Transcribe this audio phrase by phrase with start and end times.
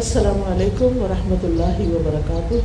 [0.00, 2.58] السلام علیکم ورحمۃ اللہ وبرکاتہ۔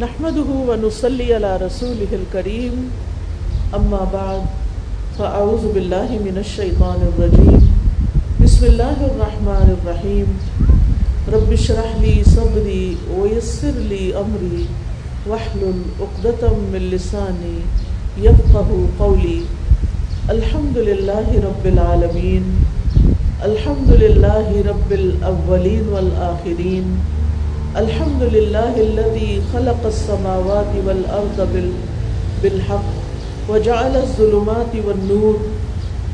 [0.00, 2.82] نحمده ونصلي على رسوله الكريم
[3.78, 4.42] اما بعد
[5.20, 7.64] فاعوذ بالله من الشيطان الرجيم
[8.42, 10.36] بسم الله الرحمن الرحيم
[11.38, 12.84] رب اشرح لي صدري
[13.16, 14.62] ويسر لي امري
[15.32, 17.56] واحلل عقدة من لساني
[18.28, 19.40] يفقهوا قولي
[20.38, 22.56] الحمد لله رب العالمين
[23.44, 26.84] الحمد لله رب الأولين والآخرين
[27.76, 31.48] الحمد لله الذي خلق السماوات والأرض
[32.42, 32.88] بالحق
[33.48, 35.36] وجعل الظلمات والنور،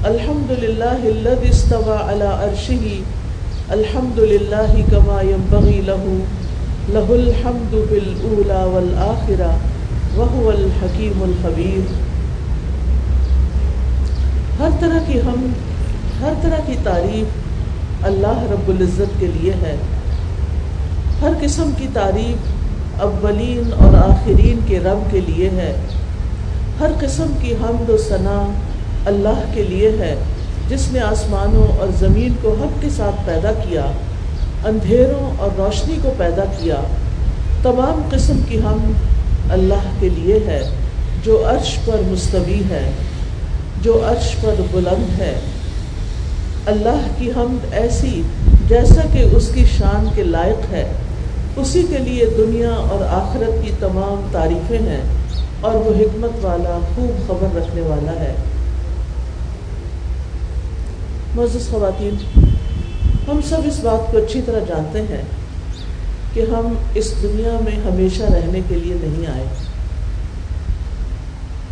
[0.05, 2.87] الحمد لله الذي استوى على عرشه
[3.73, 6.05] الحمد لله كما ينبغي له
[6.95, 9.59] له الحمد في الأولى والآخرة
[10.19, 11.83] وهو الحكيم الخبير
[14.59, 15.53] ہر طرح کی ہم
[16.23, 19.77] ہر طرح کی تعریف اللہ رب العزت کے لیے ہے۔
[21.23, 25.75] ہر قسم کی تعریف اولین اور آخرین کے رب کے لیے ہے۔
[26.81, 28.53] ہر قسم کی حمد و ثناء
[29.07, 30.17] اللہ کے لیے ہے،
[30.69, 33.85] جس نے آسمانوں اور زمین کو حق کے ساتھ پیدا کیا،
[34.65, 36.77] اندھیروں اور روشنی کو پیدا کیا۔
[37.63, 38.93] تمام قسم کی ہم
[39.51, 40.63] اللہ کے لیے ہے،
[41.25, 42.91] جو عرش پر مستوی ہے،
[43.83, 45.41] جو عرش پر بلند ہے۔
[46.67, 48.23] اللہ کی حمد ایسی
[48.69, 50.93] جیسا کہ اس کی شان کے لائق ہے،
[51.57, 55.01] اسی کے لیے دنیا اور آخرت کی تمام تعریفیں ہیں
[55.61, 58.35] اور وہ حکمت والا خوب خبر رکھنے والا ہے۔
[61.37, 62.15] معزز خواتین،
[63.29, 65.23] ہم سب اس بات کو اچھی طرح جانتے ہیں
[66.35, 69.45] کہ ہم اس دنیا میں ہمیشہ رہنے کے لیے نہیں آئے۔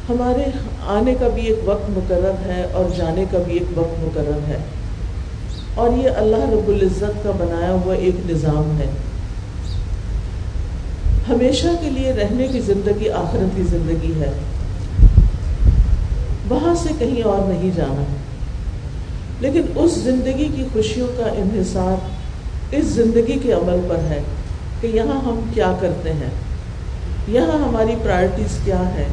[0.09, 0.45] ہمارے
[0.87, 4.59] آنے کا بھی ایک وقت مقرر ہے اور جانے کا بھی ایک وقت مقرر ہے۔
[5.75, 8.87] اور یہ اللہ رب العزت کا بنایا ہوا ایک نظام ہے۔
[11.29, 14.31] ہمیشہ کے لیے رہنے کی زندگی آخرت کی زندگی ہے۔
[16.49, 18.05] وہاں سے کہیں اور نہیں جانا۔
[19.41, 22.09] لیکن اس زندگی کی خوشیوں کا انحصار
[22.71, 24.23] اس زندگی کے عمل پر ہے
[24.81, 26.31] کہ یہاں ہم کیا کرتے ہیں۔
[27.29, 29.07] یہاں ہماری پرائرٹیز کیا ہے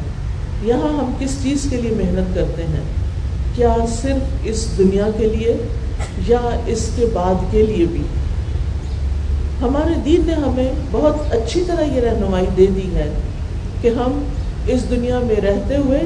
[0.62, 2.82] یہاں ہم کس چیز کے لیے محنت کرتے ہیں؟
[3.54, 5.56] کیا صرف اس دنیا کے لیے
[6.26, 8.02] یا اس کے بعد کے لیے بھی۔
[9.62, 13.12] ہمارے دین نے ہمیں بہت اچھی طرح یہ رہنمائی دے دی ہے
[13.80, 14.24] کہ ہم
[14.66, 16.00] اس دنیا میں رہتے ہوئے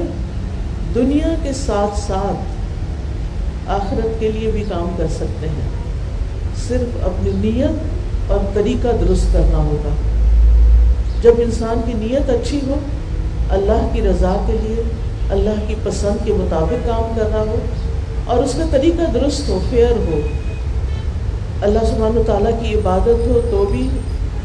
[0.95, 2.53] دنیا کے ساتھ ساتھ
[3.69, 5.69] آخرت کے لیے بھی کام کر سکتے ہیں۔
[6.67, 7.93] صرف اپنی نیت
[8.31, 9.89] اور طریقہ درست کرنا ہوگا۔
[11.21, 12.75] جب انسان کی نیت اچھی ہو،
[13.49, 14.83] اللہ کی رضا کے لیے،
[15.29, 17.55] اللہ کی پسند کے مطابق کام کرنا ہو
[18.25, 20.19] اور اس کا طریقہ درست ہو فیئر ہو۔
[21.61, 23.89] اللہ سبحانہ تعالیٰ کی عبادت ہو تو بھی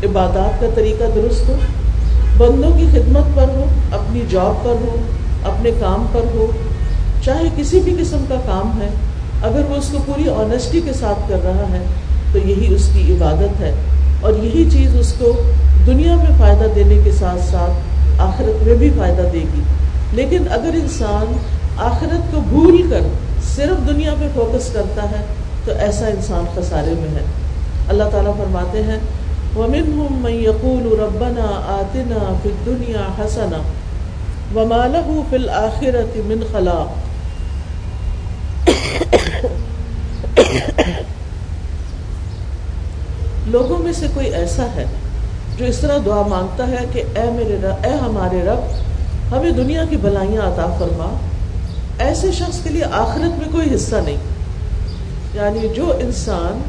[0.05, 1.55] عبادات کا طریقہ درست ہو۔
[2.39, 4.97] بندوں کی خدمت پر ہو، اپنی جاب پر ہو،
[5.45, 6.51] اپنے کام پر ہو۔
[7.25, 8.89] چاہے کسی بھی قسم کا کام ہے،
[9.43, 11.85] اگر وہ اس کو پوری آنیسٹی کے ساتھ کر رہا ہے،
[12.33, 13.75] تو یہی اس کی عبادت ہے۔
[14.21, 15.33] اور یہی چیز اس کو
[15.87, 17.73] دنیا میں فائدہ دینے کے ساتھ ساتھ
[18.21, 19.61] آخرت میں بھی فائدہ دے گی۔
[20.13, 21.33] لیکن اگر انسان
[21.77, 23.01] آخرت کو بھول کر
[23.59, 25.25] صرف دنیا پہ فوکس کرتا ہے،
[25.65, 27.23] تو ایسا انسان خسارے میں ہے۔
[27.89, 28.99] اللہ تعالیٰ فرماتے ہیں،
[29.57, 33.63] وَمِنْهُمْ مَنْ يَقُولُ رَبَّنَا آتِنَا فِي الدُّنْيَا حَسَنًا
[34.55, 37.09] وَمَا لَهُ فِي الْآخِرَةِ مِنْ خَلَاقٍ
[43.47, 44.85] لوگوں میں سے کوئی ایسا ہے
[45.57, 48.61] جو اس طرح دعا مانگتا ہے کہ اے میرے رب، اے ہمارے رب،
[49.33, 51.28] ہمیں دنیا کی بھلائیاں عطا فرما۔
[51.99, 54.17] ایسے شخص کے لیے آخرت میں کوئی حصہ نہیں۔
[55.35, 56.63] یعنی جو انسان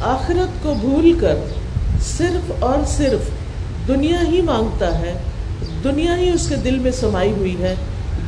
[0.00, 1.34] آخرت کو بھول کر
[2.18, 3.20] صرف اور صرف
[3.88, 5.12] دنیا ہی مانگتا ہے،
[5.84, 7.74] دنیا ہی اس کے دل میں سمائی ہوئی ہے،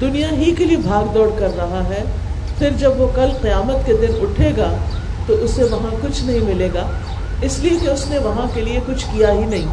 [0.01, 2.05] دنیا ہی کے لیے بھاگ دوڑ کر رہا ہے،
[2.59, 4.73] پھر جب وہ کل قیامت کے دن اٹھے گا
[5.27, 6.87] تو اسے وہاں کچھ نہیں ملے گا،
[7.43, 9.67] اس لیے کہ اس نے وہاں کے لیے کچھ کیا ہی نہیں۔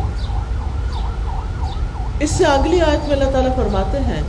[2.20, 4.22] اس سے اگلی آیت میں اللہ تعالیٰ فرماتے ہیں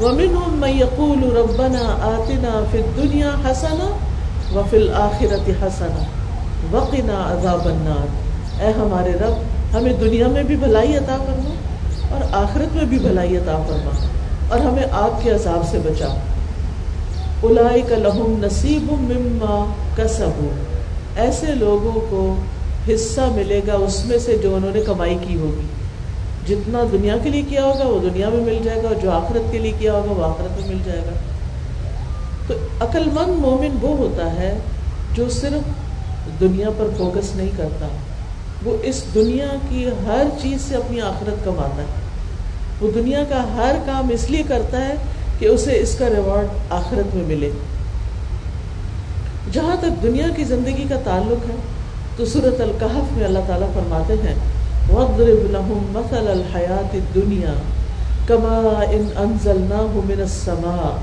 [0.00, 3.96] وَمِنْهُمْ مَنْ يَقُولُ رَبَّنَا آتِنَا فِي الدُّنْيَا حَسَنًا
[4.54, 6.04] وَفِي الْآخِرَةِ حَسَنًا
[6.72, 8.08] وَقِنَا عَذَابَ النَّارِ۔
[8.64, 9.34] اے ہمارے رب،
[9.74, 11.50] ہمیں دنیا میں بھی بھلائی عطا فرما
[12.08, 13.90] اور آخرت میں بھی بھلائی عطا فرما
[14.48, 16.08] اور ہمیں آگ کے عذاب سے بچا۔
[17.42, 19.64] اُلَائِكَ لَهُمْ نَصِيبٌ مِّمَّا
[19.96, 20.64] كَسَبُوا
[21.16, 22.36] ایسے لوگوں کو
[22.88, 25.66] حصہ ملے گا اس میں سے جو انہوں نے کمائی کی ہوگی۔
[26.48, 29.52] جتنا دنیا کے لیے کیا ہوگا وہ دنیا میں مل جائے گا اور جو آخرت
[29.52, 31.12] کے لیے کیا ہوگا وہ آخرت میں مل جائے گا۔
[32.46, 34.58] تو عقل مند مومن وہ ہوتا ہے
[35.12, 37.88] جو صرف دنیا پر فوکس نہیں کرتا،
[38.64, 42.02] وہ اس دنیا کی ہر چیز سے اپنی آخرت کماتا ہے۔
[42.80, 44.94] وہ دنیا کا ہر کام اس لیے کرتا ہے
[45.38, 47.50] کہ اسے اس کا ریوارڈ آخرت میں ملے۔
[49.52, 51.54] جہاں تک دنیا کی زندگی کا تعلق ہے،
[52.16, 54.34] تو صورت القحف میں اللہ تعالیٰ فرماتے ہیں
[54.88, 57.56] وَضْرِبْ لَهُمْ مَثَلَ الْحَيَاةِ الدُّنْيَا
[58.26, 61.02] كَمَا إِنْ أَنزَلْنَاهُ مِنَ السَّمَاءِ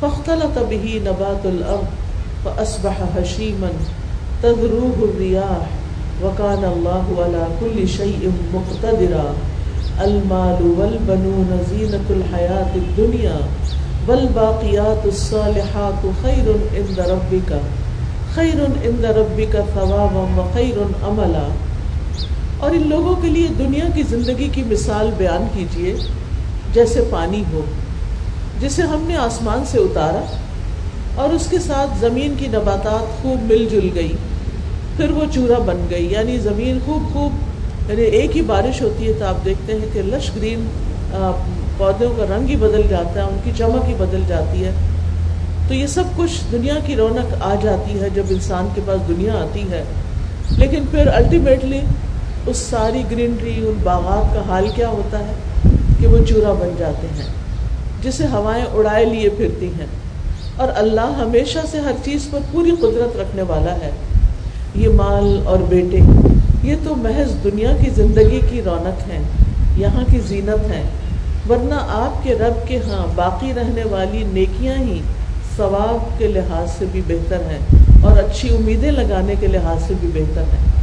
[0.00, 1.88] فَاخْتَلَطَ بِهِ نَبَاتُ الْأَرْضِ
[2.44, 3.72] فَأَصْبَحَ هَشِيمًا
[4.40, 5.80] تَذْرُوهُ الرِّيَاحُ
[6.20, 9.36] وَكَانَ اللَّهُ عَلَى كُلِّ شَيْءٍ مُقْتَدِرًا
[10.00, 13.50] الْمَالُ وَالْبَنُونَ زِينَةُ الْحَيَاةِ الدُّنْيَا
[14.06, 17.50] وَالْبَاقِيَاتُ الصَّالِحَاتُ خَيْرٌ عِنْدَ رَبِّكَ
[18.28, 20.48] خیر ان ربی کا ثواب و
[22.58, 25.94] اور ان لوگوں کے لیے دنیا کی زندگی کی مثال بیان کیجیے
[26.72, 27.60] جیسے پانی ہو،
[28.60, 30.22] جسے ہم نے آسمان سے اتارا
[31.14, 34.12] اور اس کے ساتھ زمین کی نباتات خوب مل جل گئی،
[34.96, 37.32] پھر وہ چورا بن گئی۔ یعنی زمین خوب خوب
[37.90, 40.66] یعنی ایک ہی بارش ہوتی ہے تو آپ دیکھتے ہیں کہ لش گرین
[41.76, 44.70] پودوں کا رنگ ہی بدل جاتا ہے، ان کی چمک ہی بدل جاتی ہے۔
[45.68, 49.32] تو یہ سب کچھ دنیا کی رونق آ جاتی ہے جب انسان کے پاس دنیا
[49.32, 49.84] آتی ہے۔
[50.50, 51.80] لیکن پھر الٹیمیٹلی
[52.48, 55.32] اس ساری گرینری، ان باغات کا حال کیا ہوتا ہے
[56.00, 57.26] کہ وہ چورا بن جاتے ہیں،
[58.02, 59.86] جسے ہوائیں اڑائے لیے پھرتی ہیں۔
[60.56, 63.90] اور اللہ ہمیشہ سے ہر چیز پر پوری قدرت رکھنے والا ہے۔
[64.74, 66.00] یہ مال اور بیٹے،
[66.62, 69.22] یہ تو محض دنیا کی زندگی کی رونق ہیں،
[69.76, 70.84] یہاں کی زینت ہیں۔
[71.48, 75.00] ورنہ آپ کے رب کے ہاں باقی رہنے والی نیکیاں ہی
[75.56, 77.58] ثواب کے لحاظ سے بھی بہتر ہے
[78.02, 80.77] اور اچھی امیدیں لگانے کے لحاظ سے بھی بہتر ہے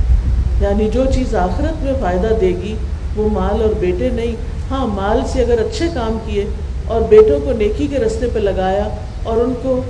[0.61, 2.75] یعنی جو چیز آخرت میں فائدہ دے گی،
[3.15, 4.35] وہ مال اور بیٹے نہیں۔
[4.71, 6.45] ہاں مال سے اگر اچھے کام کیے
[6.87, 8.87] اور بیٹوں کو نیکی کے رستے پہ لگایا
[9.23, 9.81] اور ان کو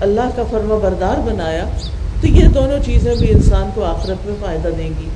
[0.00, 1.64] اللہ کا فرما بردار بنایا،
[2.20, 5.08] تو یہ دونوں چیزیں بھی انسان کو آخرت میں فائدہ دیں گی۔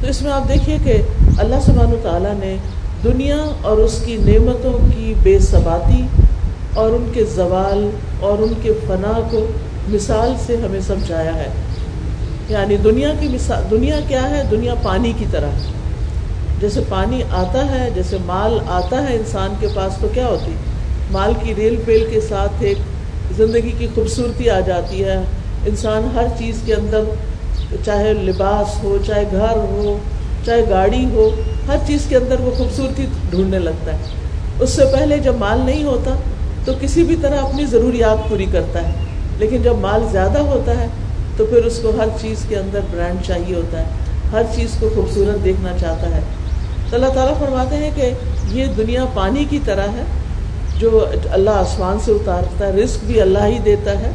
[0.00, 1.02] تو اس میں آپ دیکھیے کہ
[1.38, 2.56] اللہ سبحانہ تعالیٰ نے
[3.04, 6.02] دنیا اور اس کی نعمتوں کی بے ثباتی
[6.74, 7.90] اور ان کے زوال
[8.20, 9.46] اور ان کے فنا کو
[9.88, 11.48] مثال سے ہمیں سمجھایا ہے۔
[12.50, 15.70] یعنی دنیا کی مثال دنیا کیا ہے؟ دنیا پانی کی طرح ہے۔
[16.60, 20.52] جیسے پانی آتا ہے، جیسے مال آتا ہے انسان کے پاس، تو کیا ہوتی؟
[21.10, 22.78] مال کی ریل پیل کے ساتھ ایک
[23.36, 25.18] زندگی کی خوبصورتی آ جاتی ہے۔
[25.66, 27.00] انسان ہر چیز کے اندر،
[27.84, 29.98] چاہے لباس ہو، چاہے گھر ہو،
[30.46, 31.30] چاہے گاڑی ہو،
[31.68, 33.98] ہر چیز کے اندر وہ خوبصورتی ڈھونڈنے لگتا ہے۔
[34.60, 36.10] اس سے پہلے جب مال نہیں ہوتا،
[36.64, 38.92] تو کسی بھی طرح اپنی ضروریات پوری کرتا ہے۔
[39.38, 40.86] لیکن جب مال زیادہ ہوتا ہے
[41.40, 43.84] تو پھر اس کو ہر چیز کے اندر برانڈ چاہیے ہوتا ہے،
[44.32, 46.20] ہر چیز کو خوبصورت دیکھنا چاہتا ہے۔
[46.90, 48.10] تو اللہ تعالیٰ فرماتے ہیں کہ
[48.48, 50.02] یہ دنیا پانی کی طرح ہے،
[50.78, 54.10] جو اللہ آسمان سے اتارتا ہے، رزق بھی اللہ ہی دیتا ہے۔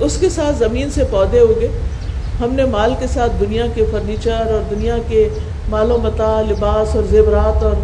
[0.00, 1.68] اس کے ساتھ زمین سے پودے اگے
[2.40, 5.28] ہم نے مال کے ساتھ دنیا کے فرنیچر اور دنیا کے
[5.68, 7.74] مال و متا، لباس اور زیورات اور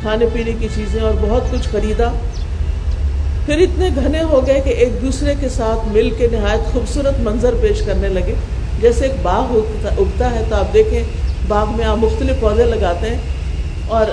[0.00, 2.12] کھانے پینے کی چیزیں اور بہت کچھ خریدا۔
[3.46, 7.54] پھر اتنے گھنے ہو گئے کہ ایک دوسرے کے ساتھ مل کے نہایت خوبصورت منظر
[7.60, 8.34] پیش کرنے لگے۔
[8.80, 9.52] جیسے ایک باغ
[9.84, 11.02] اگتا ہے تو آپ دیکھیں
[11.48, 13.18] باغ میں آپ مختلف پودے لگاتے ہیں
[13.88, 14.06] اور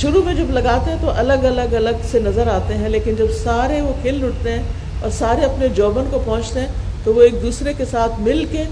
[0.00, 3.32] شروع میں جب لگاتے ہیں تو الگ الگ الگ سے نظر آتے ہیں، لیکن جب
[3.42, 4.62] سارے وہ کھل اٹھتے ہیں
[5.00, 6.68] اور سارے اپنے جوبن کو پہنچتے ہیں
[7.04, 8.64] تو وہ ایک دوسرے کے ساتھ مل کے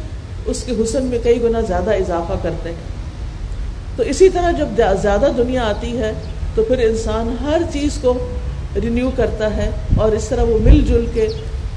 [0.46, 2.88] اس کے حسن میں کئی گنا زیادہ اضافہ کرتے ہیں۔
[3.96, 6.12] تو اسی طرح جب زیادہ دنیا آتی ہے
[6.54, 8.18] تو پھر انسان ہر چیز کو
[8.76, 11.28] رینیو کرتا ہے اور اس طرح وہ مل جل کے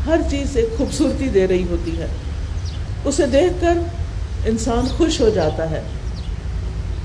[0.06, 2.08] ہر چیز ایک خوبصورتی دے رہی ہوتی ہے۔
[3.06, 3.78] اسے دیکھ کر
[4.46, 5.82] انسان خوش ہو جاتا ہے۔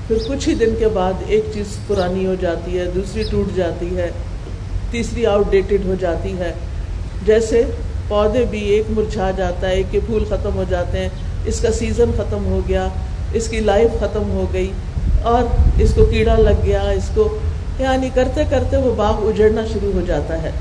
[0.07, 3.97] پھر کچھ ہی دن کے بعد ایک چیز پرانی ہو جاتی ہے، دوسری ٹوٹ جاتی
[3.97, 4.11] ہے،
[4.91, 6.53] تیسری آؤٹ ڈیٹڈ ہو جاتی ہے۔
[7.25, 7.63] جیسے
[8.07, 11.09] پودے بھی ایک مرجھا جاتا ہے، ایک کے پھول ختم ہو جاتے ہیں،
[11.45, 12.87] اس کا سیزن ختم ہو گیا،
[13.33, 14.71] اس کی لائف ختم ہو گئی
[15.23, 15.43] اور
[15.81, 17.37] اس کو کیڑا لگ گیا، اس کو
[17.79, 20.51] یعنی کرتے کرتے وہ باغ اجڑنا شروع ہو جاتا ہے۔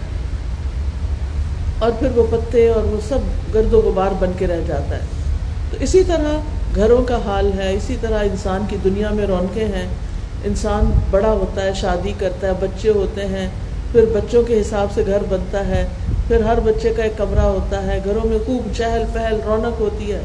[1.79, 3.19] اور پھر وہ پتے اور وہ سب
[3.55, 5.01] گرد و غبار بن کے رہ جاتا ہے۔
[5.71, 6.39] تو اسی طرح
[6.75, 9.87] گھروں کا حال ہے، اسی طرح انسان کی دنیا میں رونقیں ہیں۔
[10.45, 13.49] انسان بڑا ہوتا ہے، شادی کرتا ہے، بچے ہوتے ہیں۔
[13.93, 15.87] پھر بچوں کے حساب سے گھر بنتا ہے۔
[16.29, 20.13] پھر ہر بچے کا ایک کمرہ ہوتا ہے۔ گھروں میں خوب چہل پہل، رونق ہوتی
[20.13, 20.21] ہے۔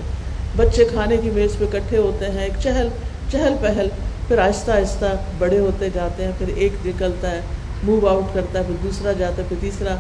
[0.56, 2.88] بچے کھانے کی میز پہ کٹھے ہوتے ہیں۔ ایک چہل
[3.32, 3.88] چہل پہل۔
[4.28, 5.06] پھر آہستہ آہستہ
[5.38, 7.40] بڑے ہوتے جاتے ہیں، پھر ایک نکلتا ہے
[7.84, 9.96] موو آؤٹ کرتا ہے، پھر دوسرا جاتا ہے، پھر تیسرا،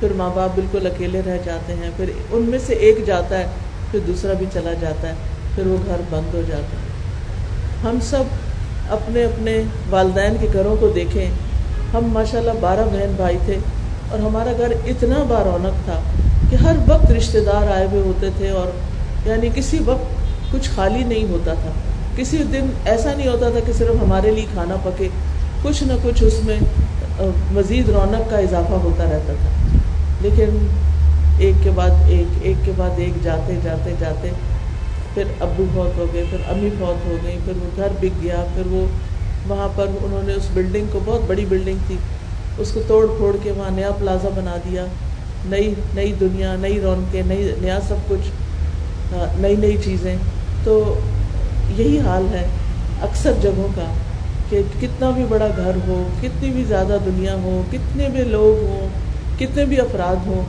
[0.00, 3.46] پھر ماں باپ بالکل اکیلے رہ جاتے ہیں۔ پھر ان میں سے ایک جاتا ہے،
[3.90, 5.14] پھر دوسرا بھی چلا جاتا ہے،
[5.54, 6.86] پھر وہ گھر بند ہو جاتا ہے۔
[7.82, 8.22] ہم سب
[8.90, 11.30] اپنے اپنے والدین کے گھروں کو دیکھیں۔
[11.94, 13.56] ہم ماشاء اللہ بارہ بہن بھائی تھے
[14.10, 16.00] اور ہمارا گھر اتنا بارونق تھا
[16.50, 18.66] کہ ہر وقت رشتہ دار آئے ہوئے ہوتے تھے اور
[19.28, 21.70] یعنی کسی وقت کچھ خالی نہیں ہوتا تھا۔
[22.18, 25.08] کسی دن ایسا نہیں ہوتا تھا کہ صرف ہمارے لیے کھانا پکے،
[25.62, 26.58] کچھ نہ کچھ اس میں
[27.54, 29.50] مزید رونق کا اضافہ ہوتا رہتا تھا۔
[30.22, 30.56] لیکن
[31.38, 34.30] ایک کے بعد ایک ایک کے بعد ایک، جاتے جاتے جاتے،
[35.14, 38.44] پھر ابو فوت ہو گئے، پھر امی فوت ہو گئی پھر وہ گھر بک گیا،
[38.54, 38.86] پھر وہ
[39.48, 41.96] وہاں پر انہوں نے اس بلڈنگ کو، بہت بڑی بلڈنگ تھی،
[42.58, 44.86] اس کو توڑ پھوڑ کے وہاں نیا پلازا بنا دیا۔
[45.50, 50.16] نئی نئی دنیا، نئی رونقیں، نئی، نیا سب کچھ نئی نئی چیزیں۔
[50.64, 51.00] تو
[51.76, 52.46] یہی حال ہے
[53.02, 53.92] اکثر جگہوں کا
[54.50, 58.88] کہ کتنا بھی بڑا گھر ہو، کتنی بھی زیادہ دنیا ہو، کتنے بھی لوگ ہوں،
[59.38, 60.42] کتنے بھی افراد ہوں،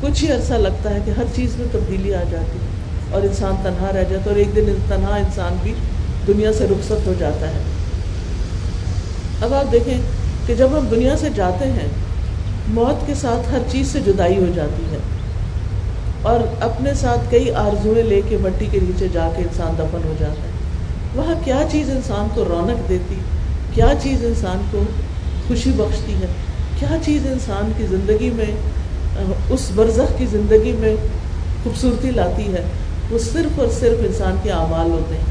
[0.00, 2.68] کچھ ہی عرصہ لگتا ہے کہ ہر چیز میں تبدیلی آ جاتی ہے
[3.10, 5.72] اور انسان تنہا رہ جاتا ہے اور ایک دن تنہا انسان بھی
[6.26, 7.60] دنیا سے رخصت ہو جاتا ہے۔
[9.40, 9.98] اب آپ دیکھیں
[10.46, 11.88] کہ جب ہم دنیا سے جاتے ہیں،
[12.68, 14.98] موت کے ساتھ ہر چیز سے جدائی ہو جاتی ہے۔
[16.26, 20.14] اور اپنے ساتھ کئی آرزویں لے کے مٹی کے نیچے جا کے انسان دفن ہو
[20.18, 20.50] جاتا ہے۔
[21.14, 23.14] وہاں کیا چیز انسان کو رونق دیتی،
[23.74, 24.82] کیا چیز انسان کو
[25.48, 26.26] خوشی بخشتی ہے؟
[26.78, 28.54] کیا چیز انسان کی زندگی میں،
[29.50, 30.96] اس برزخ کی زندگی میں
[31.64, 32.62] خوبصورتی لاتی ہے؟
[33.10, 35.24] وہ صرف اور صرف انسان کے اعمال ہوتے ہیں۔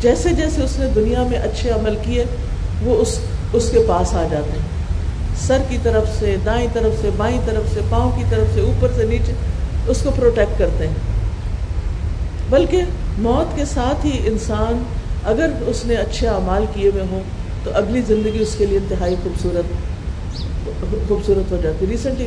[0.00, 2.24] جیسے جیسے اس نے دنیا میں اچھے عمل کیے،
[2.82, 3.18] وہ اس
[3.52, 4.68] اس کے پاس آ جاتے ہیں۔
[5.46, 8.88] سر کی طرف سے، دائیں طرف سے، بائیں طرف سے، پاؤں کی طرف سے، اوپر
[8.96, 9.32] سے، نیچے
[9.90, 10.94] اس کو پروٹیکٹ کرتے ہیں۔
[12.50, 12.82] بلکہ
[13.18, 14.82] موت کے ساتھ ہی انسان
[15.24, 17.22] اگر اس نے اچھے اعمال کیے ہوئے ہوں
[17.64, 19.72] تو اگلی زندگی اس کے لیے انتہائی خوبصورت
[21.08, 22.26] خوبصورت ہو جاتی۔ ریسنٹلی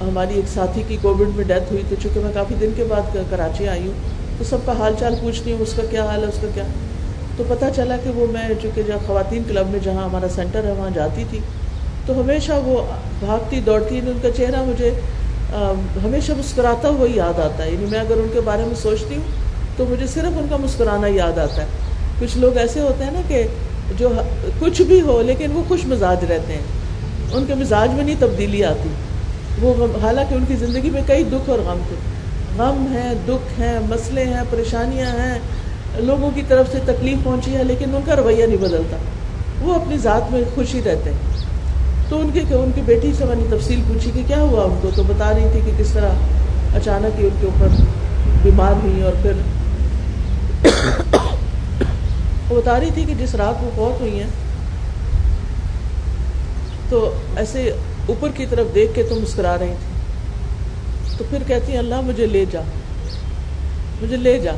[0.00, 3.16] ہماری ایک ساتھی کی کووڈ میں ڈیتھ ہوئی تو چونکہ میں کافی دن کے بعد
[3.30, 6.28] کراچی آئی ہوں تو سب کا حال چال پوچھنی ہوں اس کا کیا حال ہے،
[6.28, 6.64] اس کا کیا۔
[7.36, 10.72] تو پتہ چلا کہ وہ میں چونکہ جہاں خواتین کلب میں جہاں ہمارا سینٹر ہے،
[10.72, 11.38] وہاں جاتی تھی۔
[12.06, 12.80] تو ہمیشہ وہ
[13.20, 14.90] بھاگتی دوڑتی، ان کا چہرہ مجھے
[16.04, 19.22] ہمیشہ مسکراتا ہوا یاد آتا ہے۔ یعنی میں اگر ان کے بارے میں سوچتی ہوں
[19.76, 21.66] تو مجھے صرف ان کا مسکرانا یاد آتا ہے۔
[22.20, 23.46] کچھ لوگ ایسے ہوتے ہیں نا کہ
[23.98, 24.08] جو
[24.58, 26.60] کچھ بھی ہو لیکن وہ خوش مزاج رہتے ہیں۔
[27.32, 28.88] ان کے مزاج میں نہیں تبدیلی آتی۔
[29.60, 31.96] وہ حالانکہ ان کی زندگی میں کئی دکھ اور غم تھے۔
[32.58, 35.38] غم ہیں دکھ ہیں مسئلے ہیں، پریشانیاں ہیں۔
[35.96, 38.96] لوگوں کی طرف سے تکلیف پہنچی ہے لیکن ان کا رویہ نہیں بدلتا۔
[39.60, 41.18] وہ اپنی ذات میں خوشی رہتے ہیں۔
[42.08, 44.78] تو ان کے ان کی بیٹی سے میں نے تفصیل پوچھی کہ کیا ہوا ان
[44.82, 46.08] کو؟ تو بتا رہی تھی کہ کس طرح
[46.74, 47.68] اچانک ہی ان کے اوپر
[48.42, 49.32] بیمار ہوئی اور پھر
[52.48, 54.30] وہ بتا رہی تھی کہ جس رات وہ فوت ہوئی ہیں،
[56.88, 57.72] تو ایسے
[58.06, 59.96] اوپر کی طرف دیکھ کے تو مسکرا رہی تھی۔
[61.18, 62.60] تو پھر کہتی ہیں، اللہ مجھے لے جا،
[64.02, 64.52] مجھے لے جا۔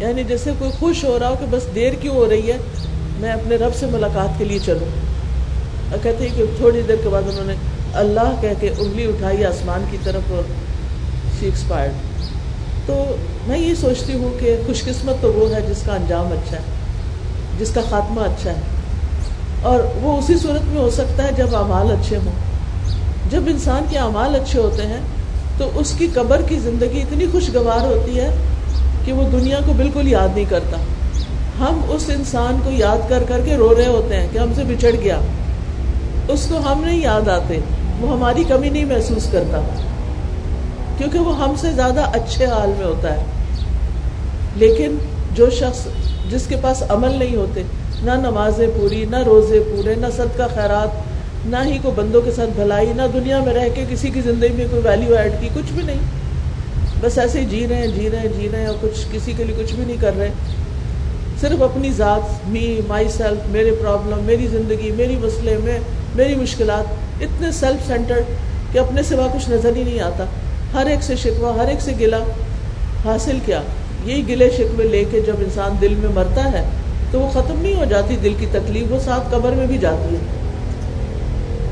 [0.00, 2.56] یعنی جیسے کوئی خوش ہو رہا ہو کہ بس دیر کیوں ہو رہی ہے،
[3.20, 5.03] میں اپنے رب سے ملاقات کے لیے چلوں۔
[5.90, 7.54] اور کہتے ہیں کہ تھوڑی دیر کے بعد انہوں نے
[7.94, 10.42] اللہ کہہ کے انگلی اٹھائی آسمان کی طرف اور
[11.38, 11.92] سی ایکسپائرڈ
[12.86, 16.56] تو میں یہ سوچتی ہوں کہ خوش قسمت تو وہ ہے جس کا انجام اچھا
[16.56, 16.62] ہے،
[17.58, 18.60] جس کا خاتمہ اچھا ہے۔
[19.62, 22.32] اور وہ اسی صورت میں ہو سکتا ہے جب اعمال اچھے ہوں۔
[23.30, 25.00] جب انسان کے اعمال اچھے ہوتے ہیں
[25.58, 28.34] تو اس کی قبر کی زندگی اتنی خوشگوار ہوتی ہے
[29.04, 30.76] کہ وہ دنیا کو بالکل یاد نہیں کرتا۔
[31.58, 34.64] ہم اس انسان کو یاد کر کر کے رو رہے ہوتے ہیں کہ ہم سے
[34.64, 35.20] بچھڑ گیا۔
[36.28, 37.58] اس کو ہم نہیں یاد آتے،
[38.00, 39.60] وہ ہماری کمی نہیں محسوس کرتا۔
[40.98, 43.24] کیونکہ وہ ہم سے زیادہ اچھے حال میں ہوتا ہے۔
[44.56, 44.96] لیکن
[45.34, 45.86] جو شخص
[46.30, 47.62] جس کے پاس عمل نہیں ہوتے،
[48.02, 50.88] نہ نمازیں پوری، نہ روزے پورے، نہ صدقہ خیرات،
[51.46, 54.52] نہ ہی کوئی بندوں کے ساتھ بھلائی، نہ دنیا میں رہ کے کسی کی زندگی
[54.52, 56.00] میں کوئی ویلیو ایڈ کی، کچھ بھی نہیں۔
[57.00, 59.32] بس ایسے ہی جی رہے ہیں جی رہے ہیں جی رہے ہیں اور کچھ کسی
[59.36, 60.30] کے لیے کچھ بھی نہیں کر رہے۔
[61.40, 65.80] صرف اپنی ذات می مائی سیلف میرے پرابلم میری زندگی، میری مسئلے، میں
[66.14, 66.84] میری مشکلات
[67.22, 68.22] اتنے سیلف سینٹرڈ
[68.72, 70.24] کہ اپنے سوا کچھ نظر ہی نہیں آتا۔
[70.74, 72.18] ہر ایک سے شکوہ، ہر ایک سے گلا
[73.04, 73.60] حاصل کیا۔
[74.04, 76.68] یہی گلے شکوے لے کے جب انسان دل میں مرتا ہے
[77.10, 80.14] تو وہ ختم نہیں ہو جاتی، دل کی تکلیف وہ ساتھ قبر میں بھی جاتی
[80.14, 80.20] ہے۔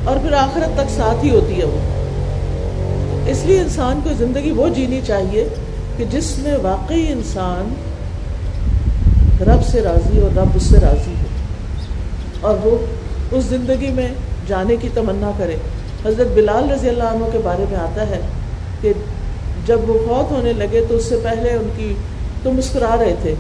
[0.04, 1.78] اور پھر آخرت تک ساتھ ہی ہوتی ہے وہ۔
[3.26, 5.49] اس لیے انسان کو زندگی وہ جینی چاہیے
[5.96, 7.75] کہ جس میں واقعی انسان
[9.40, 11.26] رب سے راضی اور رب اس سے راضی ہو۔
[12.40, 12.76] اور وہ
[13.30, 14.08] اس زندگی میں
[14.46, 15.56] جانے کی تمنا کرے۔
[16.06, 18.20] حضرت بلال رضی اللہ عنہ کے بارے میں آتا ہے
[18.80, 18.92] کہ
[19.66, 21.94] جب وہ فوت ہونے لگے تو اس سے پہلے ان کی
[22.42, 23.34] تو مسکرا رہے تھے۔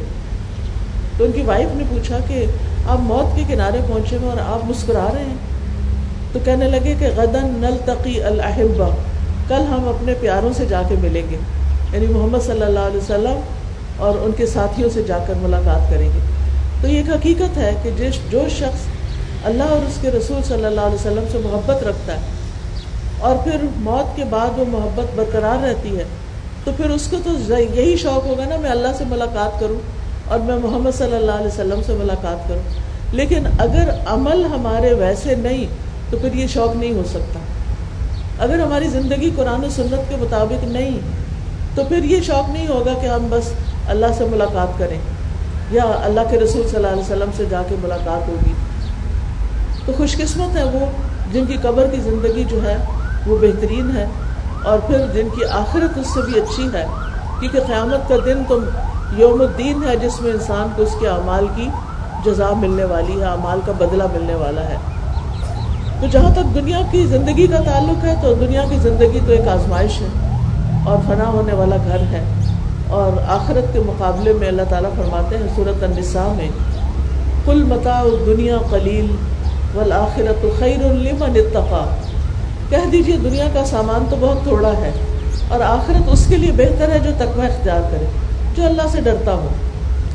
[1.18, 2.46] تو ان کی وائف نے پوچھا کہ
[2.88, 5.36] آپ موت کے کنارے پہنچے ہوئے اور آپ مسکرا رہے ہیں؟
[6.32, 8.88] تو کہنے لگے کہ غدن نل تقی الحبا
[9.48, 11.36] کل ہم اپنے پیاروں سے جا کے ملیں گے۔
[11.92, 13.40] یعنی محمد صلی اللہ علیہ وسلم
[13.96, 16.18] اور ان کے ساتھیوں سے جا کر ملاقات کریں گے۔
[16.82, 19.01] تو یہ ایک حقیقت ہے کہ جس جو شخص
[19.44, 22.18] اللہ اور اس کے رسول صلی اللہ علیہ وسلم سے محبت رکھتا ہے۔
[23.18, 26.04] اور پھر موت کے بعد وہ محبت برقرار رہتی ہے۔
[26.64, 29.76] تو پھر اس کو تو یہی شوق ہوگا نا، میں اللہ سے ملاقات کروں
[30.28, 32.62] اور میں محمد صلی اللہ علیہ وسلم سے ملاقات کروں۔
[33.12, 35.64] لیکن اگر عمل ہمارے ویسے نہیں،
[36.10, 37.38] تو پھر یہ شوق نہیں ہو سکتا۔
[38.38, 41.00] اگر ہماری زندگی قرآن و سنت کے مطابق نہیں،
[41.74, 43.52] تو پھر یہ شوق نہیں ہوگا کہ ہم بس
[43.88, 44.98] اللہ سے ملاقات کریں
[45.70, 48.52] یا اللہ کے رسول صلی اللہ علیہ وسلم سے جا کے ملاقات ہوگی۔
[49.86, 50.86] تو خوش قسمت ہے وہ،
[51.32, 52.76] جن کی قبر کی زندگی جو ہے
[53.26, 54.06] وہ بہترین ہے
[54.62, 56.86] اور پھر جن کی آخرت اس سے بھی اچھی ہے،
[57.40, 58.58] کیونکہ قیامت کا دن تو
[59.16, 61.68] یوم الدین ہے جس میں انسان کو اس کے اعمال کی
[62.24, 64.76] جزا ملنے والی ہے، اعمال کا بدلہ ملنے والا ہے۔
[66.00, 69.48] تو جہاں تک دنیا کی زندگی کا تعلق ہے، تو دنیا کی زندگی تو ایک
[69.48, 70.08] آزمائش ہے
[70.84, 72.24] اور فنا ہونے والا گھر ہے۔
[72.88, 76.48] اور آخرت کے مقابلے میں اللہ تعالیٰ فرماتے ہیں صورت النساء میں
[77.44, 79.16] کل متا دنیا قلیل
[79.74, 81.96] والآخرت خیر لمن اتقا۔
[82.68, 84.90] کہہ دیجیے دنیا کا سامان تو بہت تھوڑا ہے
[85.48, 88.04] اور آخرت اس کے لیے بہتر ہے جو تقوی اختیار کرے،
[88.56, 89.48] جو اللہ سے ڈرتا ہو۔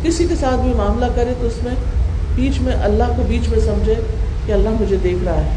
[0.04, 1.72] کسی کے ساتھ بھی معاملہ کرے تو اس میں
[2.36, 3.94] بیچ میں اللہ کو بیچ میں سمجھے
[4.46, 5.50] کہ اللہ مجھے دیکھ رہا ہے۔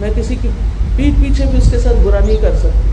[0.00, 0.48] میں کسی کی
[0.96, 2.90] پیٹ پیچھے بھی اس کے ساتھ برا نہیں کر سکتی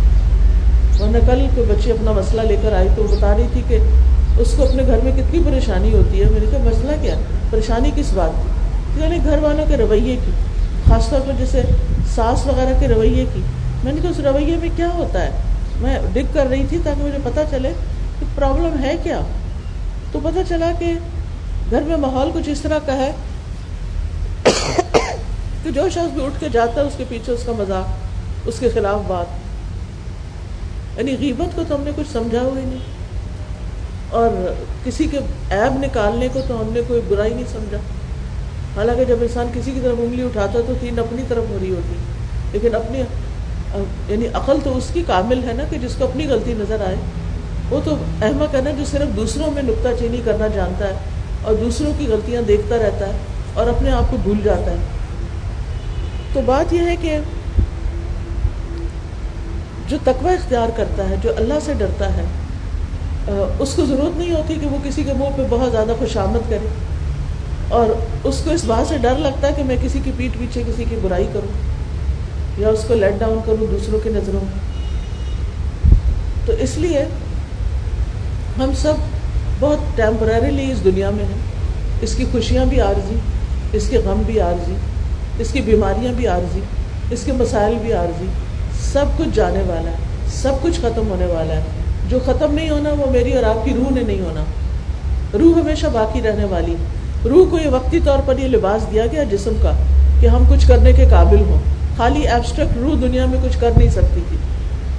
[1.03, 3.77] ورنہ کل کوئی بچی اپنا مسئلہ لے کر آئی تو وہ بتا رہی تھی کہ
[4.37, 7.15] اس کو اپنے گھر میں کتنی پریشانی ہوتی ہے۔ میں نے کہا، مسئلہ کیا؟
[7.49, 10.31] پریشانی کس بات کی؟ یعنی گھر والوں کے رویے کی۔
[10.89, 11.61] خاص طور پر جیسے
[12.15, 13.41] ساس وغیرہ کے رویے کی۔
[13.83, 15.29] میں نے کہا، اس رویے میں کیا ہوتا ہے؟
[15.81, 17.73] میں ڈگ کر رہی تھی تاکہ مجھے پتہ چلے
[18.19, 19.19] کہ پرابلم ہے کیا۔
[20.11, 20.93] تو پتہ چلا کہ
[21.71, 23.11] گھر میں ماحول کچھ اس طرح کا ہے
[25.63, 27.85] کہ جو شخص بھی اٹھ کے جاتا ہے، اس کے پیچھے اس کا مذاق،
[28.45, 29.25] اس کے خلاف بات۔
[30.97, 32.97] یعنی غیبت کو تو ہم نے کچھ سمجھا ہوا ہی نہیں۔
[34.09, 34.53] اور
[34.83, 35.17] کسی کے
[35.51, 37.77] عیب نکالنے کو تو ہم نے کوئی برائی نہیں سمجھا۔
[38.77, 41.69] حالانکہ جب انسان کسی کی طرف انگلی اٹھاتا ہے تو تین اپنی طرف ہو رہی
[41.69, 41.95] ہوتی
[42.51, 43.03] لیکن اپنی
[44.09, 46.95] یعنی عقل تو اس کی کامل ہے نا کہ جس کو اپنی غلطی نظر آئے۔
[47.69, 50.93] وہ تو احمد ہے نا جو صرف دوسروں میں نکتہ چینی کرنا جانتا ہے
[51.41, 53.17] اور دوسروں کی غلطیاں دیکھتا رہتا ہے
[53.53, 54.77] اور اپنے آپ کو بھول جاتا ہے۔
[56.33, 57.17] تو بات یہ ہے کہ
[59.87, 62.25] جو تقوی اختیار کرتا ہے، جو اللہ سے ڈرتا ہے،
[63.59, 66.67] اس کو ضرورت نہیں ہوتی کہ وہ کسی کے منہ پہ بہت زیادہ خوشامد کرے۔
[67.69, 67.87] اور
[68.23, 70.85] اس کو اس بات سے ڈر لگتا ہے کہ میں کسی کی پیٹ پیچھے کسی
[70.89, 71.51] کی برائی کروں
[72.57, 74.59] یا اس کو لیٹ ڈاؤن کروں دوسروں کی نظروں میں۔
[76.45, 77.05] تو اس لیے
[78.57, 78.93] ہم سب
[79.59, 81.41] بہت ٹیمپریریلی اس دنیا میں ہیں۔
[82.01, 83.15] اس کی خوشیاں بھی عارضی،
[83.73, 84.73] اس کے غم بھی عارضی،
[85.39, 86.59] اس کی بیماریاں بھی عارضی،
[87.11, 88.25] اس کے مسائل بھی عارضی۔
[88.79, 89.95] سب کچھ جانے والا ہے،
[90.33, 91.61] سب کچھ ختم ہونے والا ہے۔
[92.09, 94.43] جو ختم نہیں ہونا وہ میری اور آپ کی روح نے نہیں ہونا۔
[95.33, 96.75] روح ہمیشہ باقی رہنے والی
[97.29, 99.71] روح کو یہ وقتی طور پر یہ لباس دیا گیا جسم کا
[100.21, 101.59] کہ ہم کچھ کرنے کے قابل ہوں۔
[101.97, 104.37] خالی ایبسٹریکٹ روح دنیا میں کچھ کر نہیں سکتی تھی۔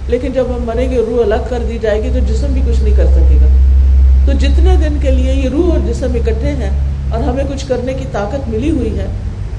[0.07, 2.81] لیکن جب ہم مریں گے، روح الگ کر دی جائے گی تو جسم بھی کچھ
[2.83, 3.47] نہیں کر سکے گا۔
[4.27, 6.71] تو جتنے دن کے لیے یہ روح اور جسم اکٹھے ہیں
[7.11, 9.07] اور ہمیں کچھ کرنے کی طاقت ملی ہوئی ہے،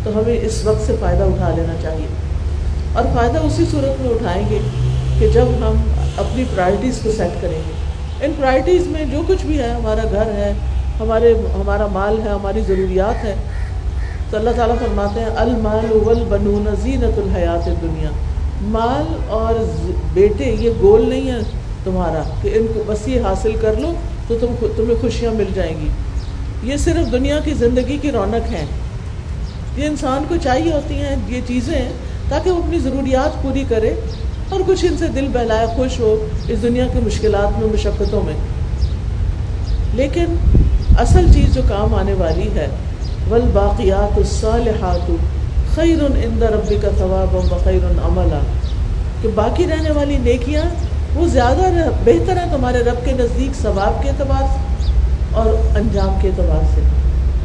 [0.04, 2.08] تو ہمیں اس وقت سے فائدہ اٹھا لینا چاہیے۔
[2.94, 4.60] اور فائدہ اسی صورت میں اٹھائیں گے
[5.20, 5.82] کہ جب ہم
[6.18, 7.72] اپنی پرائرٹیز کو سیٹ کریں گے۔
[8.26, 10.54] ان پرائرٹیز میں جو کچھ بھی ہے، ہمارا گھر ہے
[11.00, 13.36] ہمارے ہمارا مال ہے، ہماری ضروریات ہے
[14.30, 18.10] تو اللہ تعالیٰ فرماتے ہیں، المال والبنون زینت الحیات دنیا
[18.62, 19.64] مال اور
[20.14, 21.38] بیٹے، یہ گول نہیں ہے
[21.84, 23.94] تمہارا کہ ان کو بس یہ حاصل کر لو
[24.28, 25.88] تو تم تمہیں خوشیاں مل جائیں گی۔
[26.64, 28.66] یہ صرف دنیا کی زندگی کی رونق ہے
[29.78, 31.90] یہ انسان کو چاہیے ہوتی ہیں یہ چیزیں
[32.30, 33.94] تاکہ وہ اپنی ضروریات پوری کرے
[34.50, 38.34] اور کچھ ان سے دل بہلائے، خوش ہو اس دنیا کی مشکلات میں، مشقتوں میں۔
[39.94, 40.26] لیکن
[41.00, 42.68] اصل چیز جو کام آنے والی ہے،
[43.30, 45.12] والباقیات الصالحات
[45.76, 48.40] خیر عند ربک ثوابا وخیر عملا۔
[49.22, 50.62] کہ باقی رہنے والی نیکیاں،
[51.16, 54.92] وہ زیادہ بہتر ہیں تمہارے رب کے نزدیک ثواب کے اعتبار سے
[55.32, 56.82] اور انجام کے اعتبار سے۔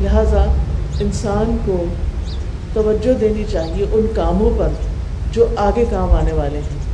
[0.01, 0.45] لہٰذا
[1.01, 1.85] انسان کو
[2.73, 4.69] توجہ دینی چاہیے ان کاموں پر
[5.33, 6.85] جو آگے کام آنے والے ہیں۔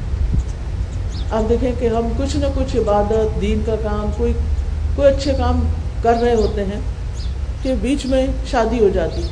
[1.30, 4.32] آپ دیکھیں کہ ہم کچھ نہ کچھ عبادت، دین کا کام، کوئی
[4.96, 5.60] کوئی اچھے کام
[6.02, 6.80] کر رہے ہوتے ہیں
[7.62, 9.22] کہ بیچ میں شادی ہو جاتی۔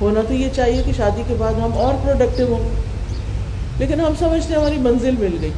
[0.00, 2.68] ہونا تو یہ چاہیے کہ شادی کے بعد ہم اور پروڈکٹیو ہوں۔
[3.78, 5.50] لیکن ہم سمجھتے ہیں ہماری منزل مل گئی۔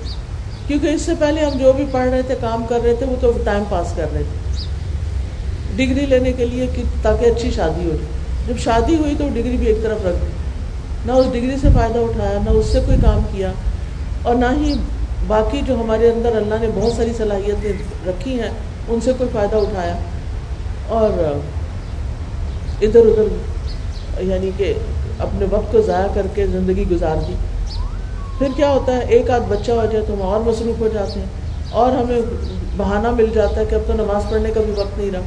[0.66, 3.16] کیونکہ اس سے پہلے ہم جو بھی پڑھ رہے تھے، کام کر رہے تھے، وہ
[3.20, 4.66] تو ٹائم پاس کر رہے تھے۔
[5.76, 9.56] ڈگری لینے کے لیے کہ تاکہ اچھی شادی ہو جائے۔ جب شادی ہوئی تو ڈگری
[9.56, 10.26] بھی ایک طرف رکھ دی۔
[11.06, 13.52] نہ اس ڈگری سے فائدہ اٹھایا، نہ اس سے کوئی کام کیا۔
[14.22, 14.74] اور نہ ہی
[15.26, 17.72] باقی جو ہمارے اندر اللہ نے بہت ساری صلاحیتیں
[18.06, 18.50] رکھی ہیں،
[18.88, 19.96] ان سے کوئی فائدہ اٹھایا۔
[20.88, 21.10] اور
[22.82, 24.72] ادھر ادھر یعنی کہ
[25.18, 27.34] اپنے وقت کو ضائع کر کے زندگی گزار دی۔
[28.38, 31.20] پھر کیا ہوتا ہے؟ ایک آدھ بچہ ہو جائے تو ہم اور مصروف ہو جاتے
[31.20, 31.26] ہیں،
[31.70, 32.20] اور ہمیں
[32.76, 35.20] بہانہ مل جاتا ہے کہ اب تو نماز پڑھنے کا بھی وقت نہیں رہا۔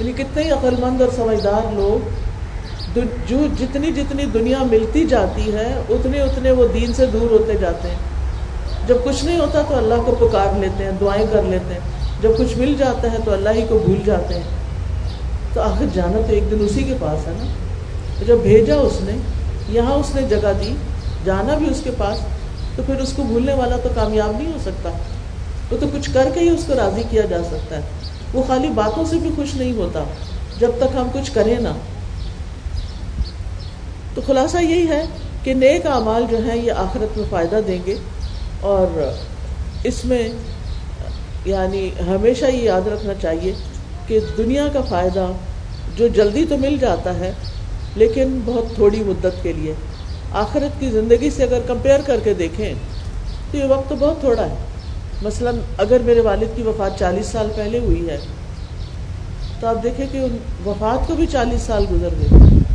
[0.00, 2.96] یعنی کتنے ہی عقل مند اور سمجھدار لوگ
[3.28, 7.88] جو جتنی جتنی دنیا ملتی جاتی ہے، اتنے اتنے وہ دین سے دور ہوتے جاتے
[7.88, 7.96] ہیں۔
[8.86, 11.80] جب کچھ نہیں ہوتا تو اللہ کو پکار لیتے ہیں، دعائیں کر لیتے ہیں۔
[12.22, 14.42] جب کچھ مل جاتا ہے تو اللہ ہی کو بھول جاتے ہیں۔
[15.52, 17.44] تو آخر جانا تو ایک دن اسی کے پاس ہے نا۔
[18.18, 19.12] تو جب بھیجا اس نے،
[19.68, 20.74] یہاں اس نے جگہ دی،
[21.24, 22.18] جانا بھی اس کے پاس،
[22.76, 24.88] تو پھر اس کو بھولنے والا تو کامیاب نہیں ہو سکتا۔
[25.70, 27.82] وہ تو کچھ کر کے ہی اس کو راضی کیا جا سکتا ہے۔
[28.34, 30.04] وہ خالی باتوں سے بھی خوش نہیں ہوتا۔
[30.58, 31.72] جب تک ہم کچھ کریں نا
[34.14, 35.04] تو خلاصہ یہی ہے
[35.42, 37.94] کہ نیک اعمال جو ہیں، یہ آخرت میں فائدہ دیں گے۔
[38.60, 39.12] اور
[39.84, 40.28] اس میں
[41.44, 43.52] یعنی ہمیشہ یہ یاد رکھنا چاہیے
[44.06, 45.26] کہ دنیا کا فائدہ
[45.96, 47.32] جو جلدی تو مل جاتا ہے،
[47.96, 49.72] لیکن بہت تھوڑی مدت کے لیے۔
[50.32, 52.74] آخرت کی زندگی سے اگر کمپیئر کر کے دیکھیں،
[53.50, 54.54] تو یہ وقت تو بہت تھوڑا ہے۔
[55.22, 58.18] مثلا اگر میرے والد کی وفات چالیس سال پہلے ہوئی ہے،
[59.60, 62.28] تو آپ دیکھیں کہ ان وفات کو بھی چالیس سال گزر گئے۔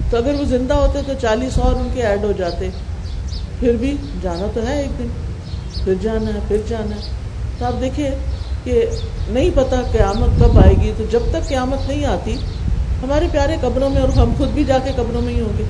[0.10, 2.69] تو اگر وہ زندہ ہوتے تو چالیس اور ان کے ایڈ ہو جاتے۔
[3.60, 5.08] پھر بھی جانا تو ہے ایک دن۔
[5.84, 7.02] پھر جانا ہے، پھر جانا ہے۔
[7.60, 8.10] تو آپ دیکھیں
[8.63, 8.86] کہ
[9.30, 12.34] نہیں پتا قیامت کب آئے گی، تو جب تک قیامت نہیں آتی،
[13.04, 15.63] ہمارے پیارے قبروں میں اور ہم خود بھی جا کے قبروں میں ہی ہوں گے۔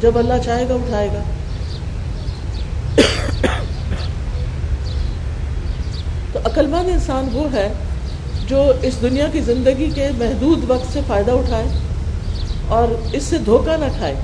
[0.00, 1.22] جب اللہ چاہے گا، اٹھائے گا۔
[6.32, 7.72] تو عقلمند انسان وہ ہے
[8.46, 11.66] جو اس دنیا کی زندگی کے محدود وقت سے فائدہ اٹھائے
[12.68, 14.14] اور اس سے دھوکہ نہ کھائے۔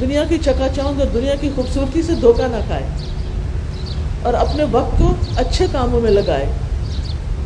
[0.00, 2.82] دنیا کی چکا چوند اور دنیا کی خوبصورتی سے دھوکہ نہ کھائے
[4.22, 6.46] اور اپنے وقت کو اچھے کاموں میں لگائے۔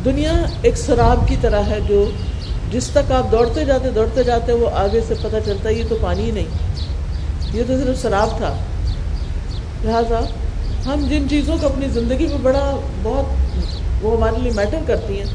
[0.05, 2.09] دنیا ایک شراب کی طرح ہے جو
[2.71, 5.97] جس تک آپ دوڑتے جاتے دوڑتے جاتے وہ آگے سے پتہ چلتا ہے یہ تو
[6.01, 6.45] پانی ہی نہیں۔
[7.53, 8.57] یہ تو صرف شراب تھا۔
[9.83, 10.19] لہٰذا
[10.85, 13.25] ہم جن چیزوں کو اپنی زندگی میں بڑا بہت
[14.01, 15.25] وہ ہمارے لیے میٹر کرتی ہیں،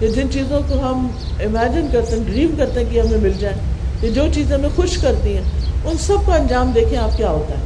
[0.00, 1.08] یا جن چیزوں کو ہم
[1.40, 3.58] امیجن کرتے ہیں ڈریم کرتے ہیں کہ ہمیں مل جائیں،
[4.02, 5.44] یا جو چیزیں ہمیں خوش کرتی ہیں،
[5.84, 7.64] ان سب کا انجام دیکھیں آپ کیا ہوتا ہے۔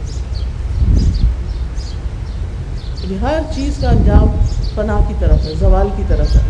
[3.00, 4.28] یعنی ہر چیز کا انجام
[4.74, 6.40] فنا کی طرف ہے، زوال کی طرف ہے۔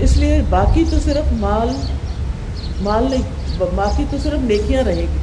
[0.00, 1.68] اس لیے باقی تو صرف مال
[2.80, 3.22] مال نہیں،
[3.74, 5.18] باقی تو صرف نیکیاں رہے گی۔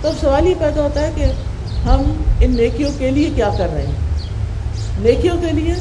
[0.00, 1.24] تو سوال یہ پیدا ہوتا ہے کہ
[1.86, 2.02] ہم
[2.40, 3.92] ان نیکیوں کے لیے کیا کر رہے ہیں؟
[5.00, 5.74] نیکیوں کے لیے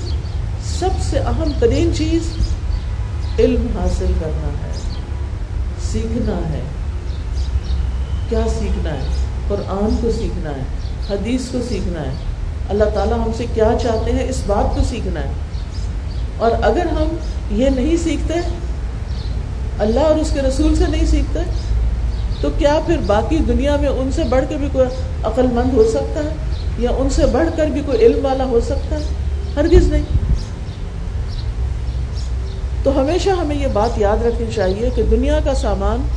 [0.79, 2.21] سب سے اہم ترین چیز
[3.39, 4.71] علم حاصل کرنا ہے،
[5.91, 6.61] سیکھنا ہے۔
[8.29, 9.05] کیا سیکھنا ہے؟
[9.47, 10.63] قرآن کو سیکھنا ہے،
[11.09, 12.13] حدیث کو سیکھنا ہے۔
[12.69, 15.31] اللہ تعالیٰ ہم سے کیا چاہتے ہیں؟ اس بات کو سیکھنا ہے۔
[16.37, 17.15] اور اگر ہم
[17.51, 18.33] یہ نہیں سیکھتے،
[19.79, 21.39] اللہ اور اس کے رسول سے نہیں سیکھتے،
[22.41, 24.85] تو کیا پھر باقی دنیا میں ان سے بڑھ کے بھی کوئی
[25.23, 26.29] عقل مند ہو سکتا ہے؟
[26.79, 29.03] یا ان سے بڑھ کر بھی کوئی علم والا ہو سکتا ہے؟
[29.55, 30.03] ہرگز نہیں۔
[32.83, 36.07] تو ہمیشہ ہمیں یہ بات یاد رکھنی چاہیے کہ دنیا کا سامان،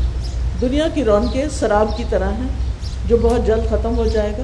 [0.60, 2.48] دنیا کی رونقیں شراب کی طرح ہیں،
[3.06, 4.42] جو بہت جلد ختم ہو جائے گا۔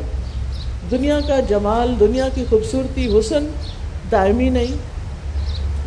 [0.90, 3.46] دنیا کا جمال، دنیا کی خوبصورتی، حسن
[4.12, 4.76] دائمی نہیں۔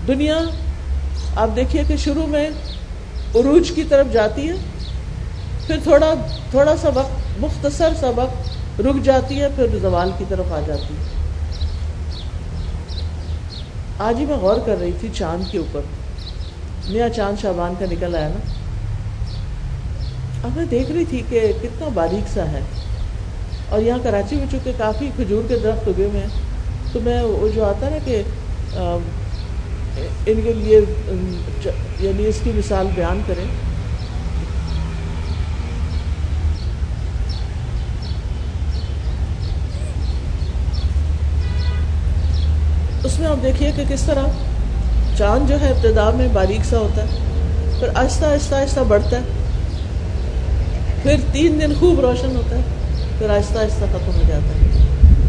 [0.08, 0.38] دنیا،
[1.36, 2.50] آپ دیکھیے کہ شروع میں
[3.36, 4.54] عروج کی طرف جاتی ہے،
[5.68, 6.14] پھر تھوڑا
[6.52, 8.50] تھوڑا سا وقت، مختصر سا وقت
[8.82, 11.20] رک جاتی ہے، پھر زوال کی طرف آ جاتی ہے۔
[14.00, 15.82] آج ہی میں غور کر رہی تھی چاند کے اوپر۔
[16.90, 18.40] نیا چاند شابان کا نکل آیا نا۔
[20.44, 22.62] اب میں دیکھ رہی تھی کہ کتنا باریک سا ہے۔
[23.70, 27.48] اور یہاں کراچی میں چونکہ کافی کھجور کے درخت اگے ہوئے ہیں، تو میں وہ
[27.56, 28.22] جو آتا ہے نا کہ
[30.26, 30.80] ان کے لیے
[32.00, 33.46] یعنی اس کی مثال بیان کریں۔
[43.04, 44.26] اس میں آپ دیکھیے کہ کس طرح
[45.18, 49.24] چاند جو ہے ابتدا میں باریک سا ہوتا ہے، پھر آہستہ آہستہ آہستہ بڑھتا ہے،
[51.04, 52.78] پھر تین دن خوب روشن ہوتا ہے۔
[53.20, 54.68] پھر آہستہ آہستہ ختم ہو جاتا ہے۔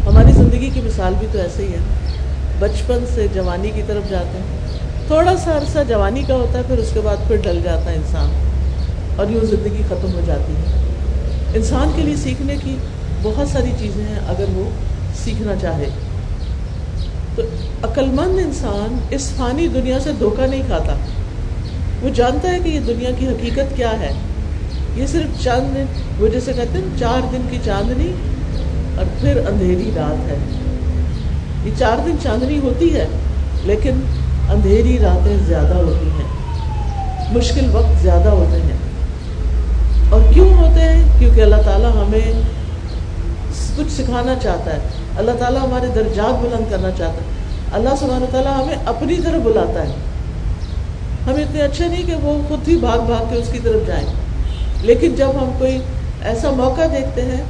[0.05, 1.77] ہماری زندگی کی مثال بھی تو ایسے ہی ہے۔
[2.59, 4.77] بچپن سے جوانی کی طرف جاتے ہیں۔
[5.07, 7.95] تھوڑا سا عرصہ جوانی کا ہوتا ہے، پھر اس کے بعد پھر ڈل جاتا ہے
[7.95, 8.29] انسان۔
[9.15, 10.79] اور یوں زندگی ختم ہو جاتی ہے۔
[11.55, 12.77] انسان کے لیے سیکھنے کی
[13.21, 14.63] بہت ساری چیزیں ہیں، اگر وہ
[15.23, 15.85] سیکھنا چاہے۔
[17.35, 17.41] تو
[17.83, 20.95] عقلمند انسان اس فانی دنیا سے دھوکہ نہیں کھاتا۔
[22.01, 24.11] وہ جانتا ہے کہ یہ دنیا کی حقیقت کیا ہے۔
[24.95, 25.77] یہ صرف چاند
[26.21, 28.11] وہ جیسے کہتے ہیں، چار دن کی چاندنی
[28.97, 30.37] اور پھر اندھیری رات ہے۔
[31.65, 33.07] یہ چار دن چاندنی ہوتی ہے،
[33.63, 33.91] لیکن
[34.49, 36.27] اندھیری راتیں زیادہ ہوتی ہیں۔
[37.37, 38.77] مشکل وقت زیادہ ہوتے ہیں۔
[40.09, 42.41] اور کیوں ہوتے ہیں؟ کیونکہ اللہ تعالیٰ ہمیں
[43.77, 44.79] کچھ سکھانا چاہتا ہے۔
[45.17, 47.41] اللہ تعالیٰ ہمارے درجات بلند کرنا چاہتا ہے۔
[47.73, 49.93] اللہ سبحانہ تعالیٰ ہمیں اپنی طرف بلاتا ہے۔
[51.25, 54.20] ہم اتنے اچھے نہیں کہ وہ خود ہی بھاگ بھاگ کے اس کی طرف جائیں۔
[54.81, 55.79] لیکن جب ہم کوئی
[56.21, 57.43] ایسا موقع دیکھتے ہیں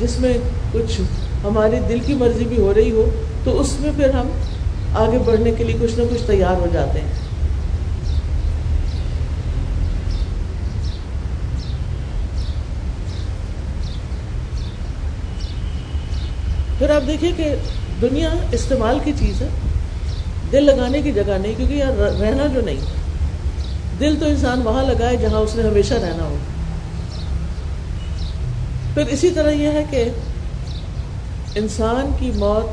[0.00, 0.34] جس میں
[0.72, 1.00] کچھ
[1.44, 3.10] ہماری دل کی مرضی بھی ہو رہی ہو،
[3.44, 4.28] تو اس میں پھر ہم
[4.94, 7.12] آگے بڑھنے کے لیے کچھ نہ کچھ تیار ہو جاتے ہیں۔
[16.78, 17.54] پھر آپ دیکھیے کہ
[18.00, 19.48] دنیا استعمال کی چیز ہے،
[20.52, 22.80] دل لگانے کی جگہ نہیں، کیونکہ یار رہنا جو نہیں۔
[24.00, 26.36] دل تو انسان وہاں لگائے جہاں اس نے ہمیشہ رہنا ہو۔
[28.94, 30.04] پھر اسی طرح یہ ہے کہ
[31.54, 32.66] انسان کی موت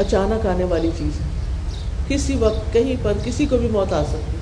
[0.00, 1.26] اچانک آنے والی چیز ہے۔
[2.08, 4.36] کسی وقت کہیں پر کسی کو بھی موت آ سکتی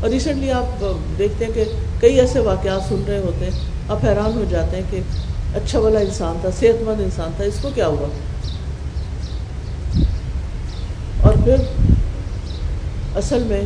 [0.00, 0.84] اور ریسنٹلی آپ
[1.18, 1.64] دیکھتے ہیں کہ
[2.00, 5.00] کئی ایسے واقعات سن رہے ہوتے ہیں۔ آپ حیران ہو جاتے ہیں کہ
[5.54, 8.08] اچھا والا انسان تھا صحت مند انسان تھا، اس کو کیا ہوا؟
[11.20, 11.56] اور پھر
[13.16, 13.62] اصل میں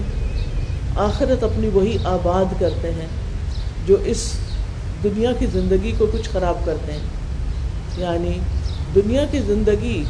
[0.97, 3.07] آخرت اپنی وہی آباد کرتے ہیں
[3.87, 4.33] جو اس
[5.11, 6.99] دنیا کی زندگی کو کچھ خراب کرتے ہیں۔
[7.97, 8.38] یعنی
[8.95, 10.05] دنیا کی زندگی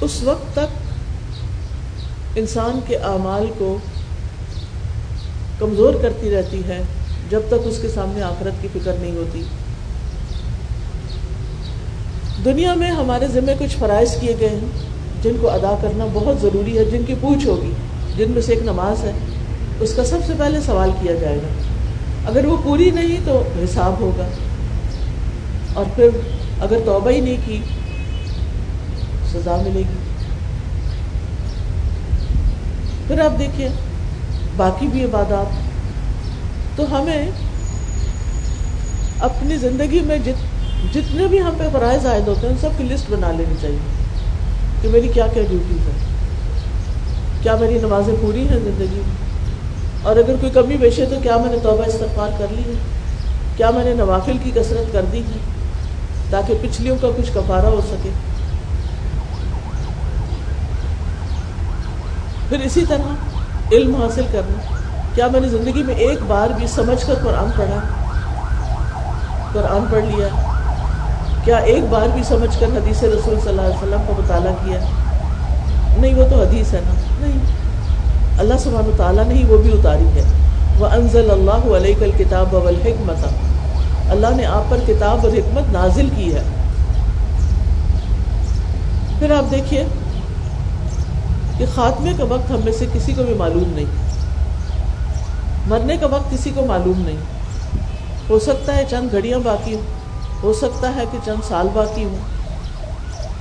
[0.00, 0.86] اس وقت تک
[2.36, 3.78] انسان کے اعمال کو
[5.58, 6.82] کمزور کرتی رہتی ہے،
[7.30, 9.42] جب تک اس کے سامنے آخرت کی فکر نہیں ہوتی۔
[12.44, 14.68] دنیا میں ہمارے ذمے کچھ فرائض کیے گئے ہیں،
[15.22, 17.72] جن کو ادا کرنا بہت ضروری ہے، جن کی پوچھ ہوگی،
[18.16, 19.12] جن میں سے ایک نماز ہے،
[19.80, 21.65] اس کا سب سے پہلے سوال کیا جائے گا۔
[22.26, 24.28] اگر وہ پوری نہیں تو حساب ہوگا۔
[25.74, 26.08] اور پھر
[26.60, 27.60] اگر توبہ ہی نہیں کی،
[29.32, 29.94] سزا ملے گی۔
[33.08, 33.68] پھر آپ دیکھیے
[34.56, 35.66] باقی بھی عبادات۔
[36.76, 37.30] تو ہمیں
[39.20, 40.56] اپنی زندگی میں جت،
[40.94, 43.78] جتنے بھی ہم پہ فرائض عائد ہوتے ہیں، ان سب کی لسٹ بنا لینی چاہیے
[44.82, 46.16] کہ میری کیا کیا ڈیوٹیز ہیں۔
[47.42, 49.25] کیا میری نمازیں پوری ہیں زندگی میں؟
[50.06, 52.74] اور اگر کوئی کمی بیشے تو کیا میں نے توبہ استغفار کر لی ہے؟
[53.56, 55.38] کیا میں نے نوافل کی کثرت کر دی ہے
[56.30, 58.10] تاکہ پچھلیوں کا کچھ کفارہ ہو سکے؟
[62.48, 63.14] پھر اسی طرح
[63.72, 64.58] علم حاصل کرنا،
[65.14, 67.80] کیا میں نے زندگی میں ایک بار بھی سمجھ کر قرآن پڑھا،
[69.52, 70.28] قرآن پڑھ لیا؟
[71.44, 74.78] کیا ایک بار بھی سمجھ کر حدیث رسول صلی اللہ علیہ وسلم کا مطالعہ کیا؟
[75.98, 77.65] نہیں، وہ تو حدیث ہے نا۔ نہیں۔
[78.38, 80.22] اللہ سبحانہ تعالیٰ نے ہی وہ بھی اتاری ہے۔
[80.78, 83.24] وہ انضل اللہ علیہ کل کتاب حکمت
[84.10, 86.42] اللہ نے آپ پر کتاب اور حکمت نازل کی ہے۔
[89.18, 89.84] پھر آپ دیکھیے
[91.58, 93.84] کہ خاتمے کا وقت ہم میں سے کسی کو بھی معلوم نہیں۔
[95.66, 97.16] مرنے کا وقت کسی کو معلوم نہیں۔
[98.30, 99.82] ہو سکتا ہے چند گھڑیاں باقی ہوں۔
[100.42, 102.16] ہو سکتا ہے کہ چند سال باقی ہوں۔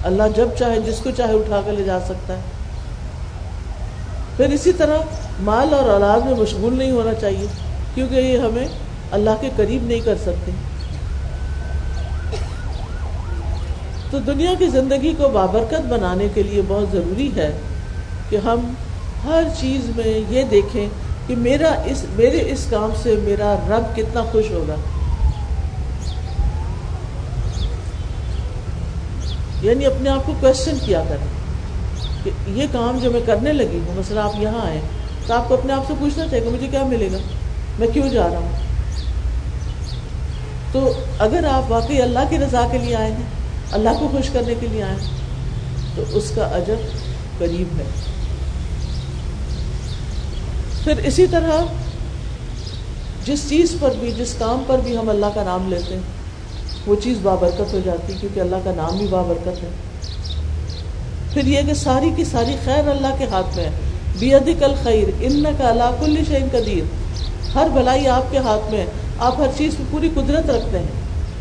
[0.03, 2.41] اللہ جب چاہے، جس کو چاہے اٹھا کر لے جا سکتا ہے۔
[4.37, 4.97] پھر اسی طرح
[5.39, 7.45] مال اور اولاد میں مشغول نہیں ہونا چاہیے،
[7.93, 8.67] کیونکہ یہ ہمیں
[9.11, 10.51] اللہ کے قریب نہیں کر سکتے۔
[14.11, 17.57] تو دنیا کی زندگی کو بابرکت بنانے کے لیے بہت ضروری ہے
[18.29, 18.73] کہ ہم
[19.25, 20.89] ہر چیز میں یہ دیکھیں
[21.27, 24.75] کہ میرا اس، میرے اس کام سے میرا رب کتنا خوش ہوگا۔
[29.61, 31.44] یعنی اپنے آپ کو کوشچن کیا کریں۔
[32.25, 34.81] کہ یہ کام جو میں کرنے لگی ہوں مثلا آپ یہاں آئے
[35.27, 37.17] تو آپ کو اپنے آپ سے پوچھنا چاہیے گا مجھے کیا ملے گا؟
[37.79, 38.51] میں کیوں جا رہا ہوں؟
[40.71, 43.23] تو اگر آپ واقعی اللہ کی رضا کے لیے آئے ہیں،
[43.71, 45.09] اللہ کو خوش کرنے کے لیے آئے ہیں،
[45.95, 46.75] تو اس کا اجر
[47.37, 47.83] قریب ہے۔
[50.83, 51.65] پھر اسی طرح
[53.25, 56.01] جس چیز پر بھی، جس کام پر بھی ہم اللہ کا نام لیتے ہیں،
[56.87, 59.69] وہ چیز بابرکت ہو جاتی کیونکہ اللہ کا نام بھی بابرکت ہے۔
[61.35, 63.69] پھر یہ کہ ساری کی ساری خیر اللہ کے ہاتھ میں ہے۔
[64.19, 66.83] بید کل خیر ان کا اللہ کل شعین قدیر۔
[67.55, 68.85] ہر بھلائی آپ کے ہاتھ میں ہے۔
[69.19, 70.87] آپ ہر چیز پہ پوری قدرت رکھتے ہیں۔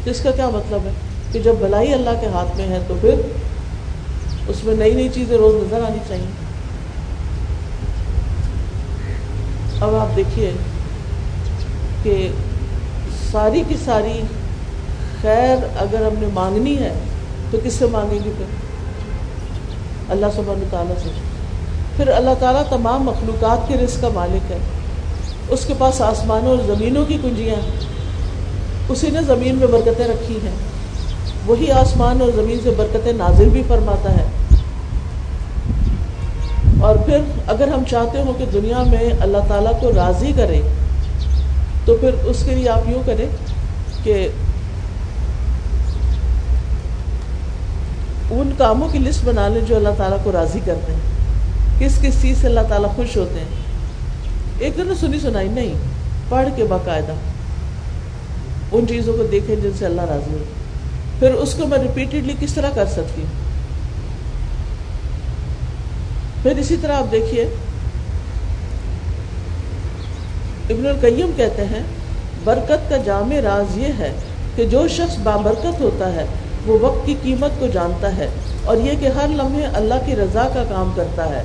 [0.05, 0.91] جس کا کیا مطلب ہے؟
[1.33, 3.15] کہ جب بھلائی اللہ کے ہاتھ میں ہے تو پھر
[4.49, 6.27] اس میں نئی نئی چیزیں روز نظر آنی چاہیے۔
[9.81, 10.53] اب آپ دیکھیے
[12.03, 12.29] کہ
[13.33, 14.23] ساری کی ساری
[15.23, 16.93] خیر اگر ہم نے مانگنی ہے
[17.51, 18.64] تو کس سے مانگیں گے پھر؟
[20.11, 21.09] اللہ سبحانہ تعالیٰ سے۔
[21.97, 24.59] پھر اللہ تعالیٰ تمام مخلوقات کے رزق کا مالک ہے۔
[25.49, 27.71] اس کے پاس آسمانوں اور زمینوں کی کنجیاں ہیں۔
[28.89, 30.55] اسی نے زمین میں برکتیں رکھی ہیں۔
[31.47, 34.25] وہی آسمان اور زمین سے برکتیں نازل بھی فرماتا ہے۔
[36.81, 40.63] اور پھر اگر ہم چاہتے ہوں کہ دنیا میں اللہ تعالیٰ کو راضی کرے،
[41.85, 43.27] تو پھر اس کے لیے آپ یوں کریں
[44.03, 44.29] کہ
[48.41, 51.01] ان کاموں کی لسٹ بنا لیں جو اللہ تعالیٰ کو راضی کرتے ہیں۔
[51.79, 53.49] کس کس چیز سے اللہ تعالیٰ خوش ہوتے ہیں؟
[54.59, 55.75] ایک دن سنی سنائی، نہیں،
[56.29, 57.13] پڑھ کے باقاعدہ۔
[58.73, 60.45] ان چیزوں کو دیکھیں جن سے اللہ راضی ہو۔
[61.19, 63.45] پھر اس کو میں ریپیٹڈلی کس طرح کر سکتی ہوں؟
[66.43, 67.43] پھر اسی طرح آپ دیکھیے،
[70.71, 71.83] ابن القیم کہتے ہیں،
[72.45, 74.13] برکت کا جامع راز یہ ہے
[74.57, 76.25] کہ جو شخص بابرکت ہوتا ہے
[76.67, 78.29] وہ وقت کی قیمت کو جانتا ہے
[78.65, 81.43] اور یہ کہ ہر لمحے اللہ کی رضا کا کام کرتا ہے،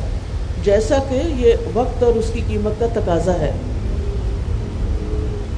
[0.64, 3.52] جیسا کہ یہ وقت اور اس کی قیمت کا تقاضا ہے۔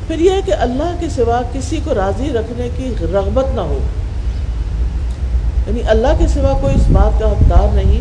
[0.07, 3.79] پھر یہ ہے کہ اللہ کے سوا کسی کو راضی رکھنے کی رغبت نہ ہو۔
[5.67, 7.99] یعنی اللہ کے سوا کوئی اس بات کا حقدار نہیں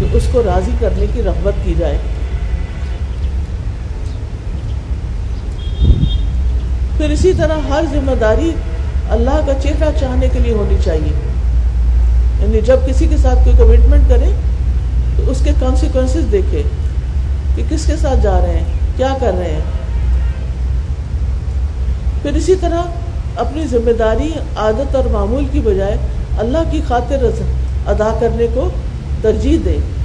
[0.00, 1.98] کہ اس کو راضی کرنے کی رغبت کی جائے۔
[6.96, 8.50] پھر اسی طرح ہر ذمہ داری
[9.10, 11.12] اللہ کا چہرہ چاہنے کے لیے ہونی چاہیے۔
[12.40, 14.34] یعنی جب کسی کے ساتھ کوئی کمٹمنٹ کرے،
[15.16, 16.62] تو اس کے کانسیکوینسز دیکھے
[17.56, 18.64] کہ کس کے ساتھ جا رہے ہیں،
[18.96, 19.60] کیا کر رہے ہیں۔
[22.22, 22.82] پھر اسی طرح
[23.36, 25.96] اپنی ذمہ داری، عادت اور معمول کی بجائے
[26.38, 27.24] اللہ کی خاطر
[27.86, 28.68] ادا کرنے کو
[29.22, 29.95] ترجیح دیں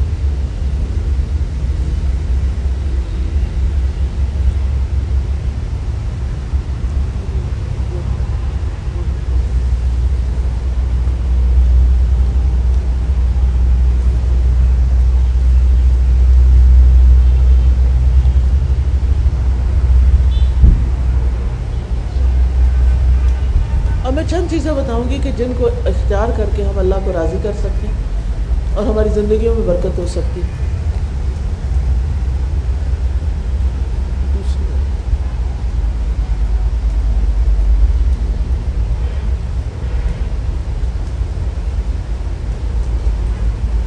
[24.31, 27.53] چند چیزیں بتاؤں گی کہ جن کو اختیار کر کے ہم اللہ کو راضی کر
[27.59, 30.41] سکتے ہیں اور ہماری زندگیوں میں برکت ہو سکتی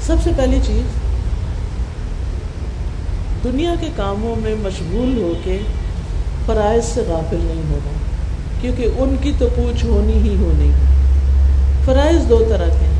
[0.07, 1.03] سب سے پہلی چیز،
[3.45, 5.59] دنیا کے کاموں میں مشغول ہو کے
[6.47, 8.04] فرائض سے غافل نہیں ہونا۔
[8.65, 10.71] کیونکہ ان کی تو پوچھ ہونی ہی ہونی
[11.85, 12.99] فرائض دو طرح کے ہیں۔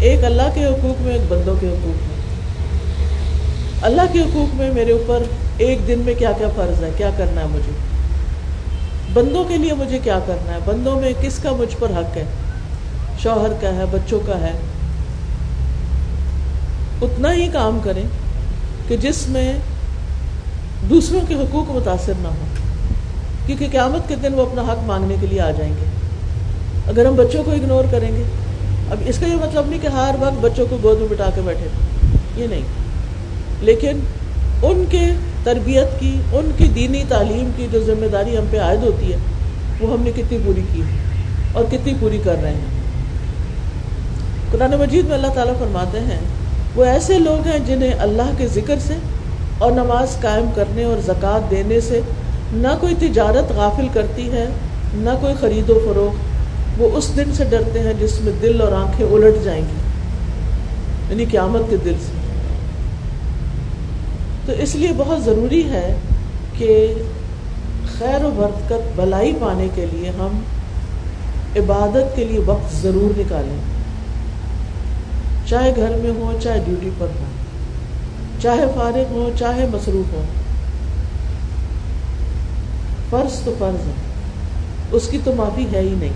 [0.00, 2.16] ایک اللہ کے حقوق میں، ایک بندوں کے حقوق میں۔
[3.82, 5.22] اللہ کے حقوق میں میرے اوپر
[5.58, 7.72] ایک دن میں کیا کیا فرض ہے؟ کیا کرنا ہے مجھے؟
[9.12, 12.24] بندوں کے لیے مجھے کیا کرنا ہے؟ بندوں میں کس کا مجھ پر حق ہے؟
[13.22, 14.52] شوہر کا ہے، بچوں کا ہے۔
[17.02, 18.04] اتنا ہی کام کریں
[18.88, 19.52] کہ جس میں
[20.90, 22.63] دوسروں کے حقوق متاثر نہ ہوں۔
[23.46, 25.84] کیونکہ قیامت کے دن وہ اپنا حق مانگنے کے لیے آ جائیں گے۔
[26.88, 28.22] اگر ہم بچوں کو اگنور کریں گے،
[28.90, 31.40] اب اس کا یہ مطلب نہیں کہ ہر وقت بچوں کو گود میں بٹا کے
[31.44, 31.66] بیٹھے۔
[32.36, 32.60] یہ نہیں۔
[33.60, 34.00] لیکن
[34.62, 35.06] ان کے
[35.44, 39.16] تربیت کی، ان کی دینی تعلیم کی جو ذمہ داری ہم پہ عائد ہوتی ہے،
[39.80, 40.82] وہ ہم نے کتنی پوری کی
[41.52, 42.74] اور کتنی پوری کر رہے ہیں۔
[44.50, 46.20] قرآن مجید میں اللہ تعالیٰ فرماتے ہیں،
[46.74, 48.94] وہ ایسے لوگ ہیں جنہیں اللہ کے ذکر سے
[49.58, 52.00] اور نماز قائم کرنے اور زکوٰۃ دینے سے
[52.54, 54.46] نہ کوئی تجارت غافل کرتی ہے،
[54.94, 58.72] نہ کوئی خرید و فروخت، وہ اس دن سے ڈرتے ہیں جس میں دل اور
[58.72, 59.82] آنکھیں الٹ جائیں گی
[61.10, 62.12] یعنی قیامت کے دل سے۔
[64.46, 65.94] تو اس لیے بہت ضروری ہے
[66.58, 66.94] کہ
[67.98, 70.40] خیر و برکت بلائی پانے کے لیے ہم
[71.56, 73.58] عبادت کے لیے وقت ضرور نکالیں۔
[75.48, 77.24] چاہے گھر میں ہو چاہے ڈیوٹی پر ہو
[78.42, 80.22] چاہے فارغ ہو چاہے مصروف ہو
[83.14, 83.92] فرض تو فرض ہے۔
[84.92, 86.12] اس کی تو معافی ہے ہی نہیں۔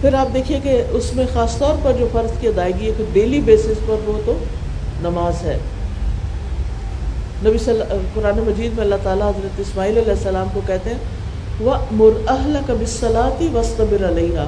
[0.00, 3.04] پھر آپ دیکھیے کہ اس میں خاص طور پر جو فرض کی ادائیگی ہے، کہ
[3.12, 4.38] ڈیلی بیسس پر وہ تو
[5.02, 5.58] نماز ہے۔
[7.46, 7.82] نبی صلی
[8.14, 10.98] قرآن مجید میں اللہ تعالیٰ حضرت اسماعیل علیہ السلام کو کہتے ہیں
[11.60, 14.38] وہ مر اہل کبصلاتی وسطبر علیہ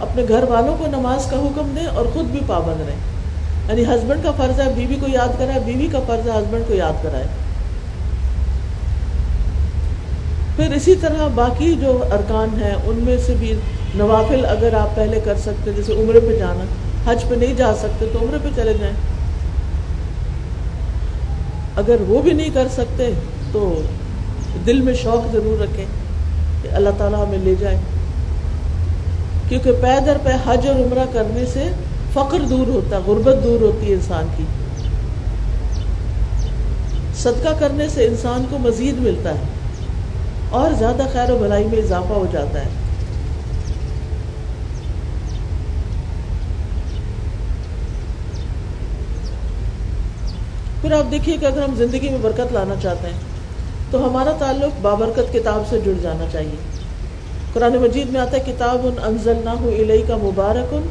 [0.00, 3.16] اپنے گھر والوں کو نماز کا حکم دیں اور خود بھی پابند رہیں۔
[3.68, 6.74] یعنی ہسبینڈ کا فرض ہے، بیوی کو یاد کرائے، بیوی کا فرض ہے ہسبینڈ کو
[6.74, 7.26] یاد کرائے۔
[10.56, 13.54] پھر اسی طرح باقی جو ارکان ہیں، ان میں سے بھی
[13.94, 16.64] نوافل اگر آپ پہلے کر سکتے، جیسے عمرے پہ جانا،
[17.10, 18.94] حج پہ نہیں جا سکتے، تو عمرے پہ چلے جائیں۔
[21.76, 23.10] اگر وہ بھی نہیں کر سکتے،
[23.52, 23.82] تو
[24.66, 25.84] دل میں شوق ضرور رکھیں
[26.62, 27.78] کہ اللہ تعالیٰ ہمیں لے جائے۔
[29.48, 31.64] کیونکہ پے در پہ حج اور عمرہ کرنے سے
[32.12, 34.44] فقر دور ہوتا ہے غربت دور ہوتی ہے انسان کی۔
[37.18, 39.55] صدقہ کرنے سے انسان کو مزید ملتا ہے۔
[40.50, 42.68] اور زیادہ خیر و بھلائی میں اضافہ ہو جاتا ہے۔
[50.80, 53.18] پھر آپ دیکھیے کہ اگر ہم زندگی میں برکت لانا چاہتے ہیں،
[53.90, 56.56] تو ہمارا تعلق بابرکت کتاب سے جڑ جانا چاہیے۔
[57.52, 60.86] قرآن مجید میں آتا ہے، کتاب ان انزل نہ ہو الہی کا مبارک ان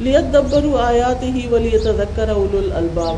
[0.00, 3.16] لیت دبر آیات ہی ولی تذکر اول الباب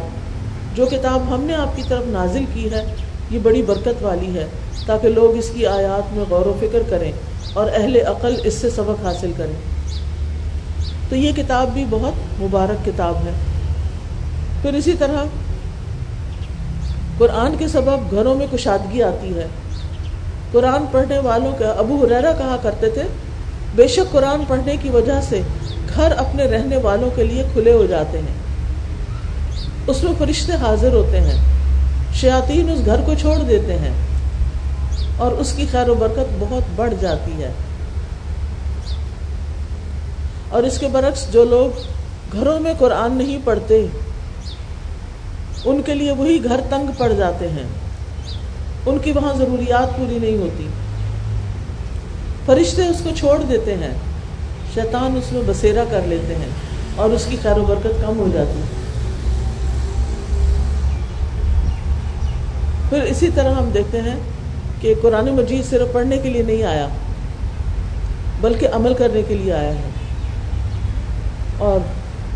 [0.77, 2.85] جو کتاب ہم نے آپ کی طرف نازل کی ہے۔
[3.31, 4.47] یہ بڑی برکت والی ہے،
[4.87, 7.13] تاکہ لوگ اس کی آیات میں غور و فکر کریں
[7.53, 9.79] اور اہل عقل اس سے سبق حاصل کریں۔
[11.09, 13.31] تو یہ کتاب بھی بہت مبارک کتاب ہے۔
[14.63, 15.25] پھر اسی طرح
[17.19, 19.47] قرآن کے سبب گھروں میں کشادگی آتی ہے۔
[20.53, 23.03] قرآن پڑھنے والوں کا ابو حریرا کہا کرتے تھے،
[23.77, 25.41] بے شک قرآن پڑھنے کی وجہ سے
[25.95, 28.35] گھر اپنے رہنے والوں کے لیے کھلے ہو جاتے ہیں۔
[29.87, 31.58] اس میں فرشتے حاضر ہوتے ہیں۔
[32.21, 33.91] شیاطین اس گھر کو چھوڑ دیتے ہیں
[35.17, 37.53] اور اس کی خیر و برکت بہت بڑھ جاتی ہے۔
[40.49, 41.81] اور اس کے برعکس جو لوگ
[42.33, 43.87] گھروں میں قرآن نہیں پڑھتے،
[45.65, 47.63] ان کے لیے وہی گھر تنگ پڑ جاتے ہیں۔
[48.87, 50.69] ان کی وہاں ضروریات پوری نہیں ہوتی۔
[52.47, 53.93] فرشتے اس کو چھوڑ دیتے ہیں،
[54.75, 56.51] شیطان اس میں بسیرا کر لیتے ہیں
[56.97, 58.88] اور اس کی خیر و برکت کم ہو جاتی۔ ہے
[62.91, 64.17] پھر اسی طرح ہم دیکھتے ہیں
[64.81, 66.89] کہ قرآن مجید صرف پڑھنے کے لیے نہیں آیا،
[68.41, 69.91] بلکہ عمل کرنے کے لیے آیا ہے۔
[71.59, 71.81] اور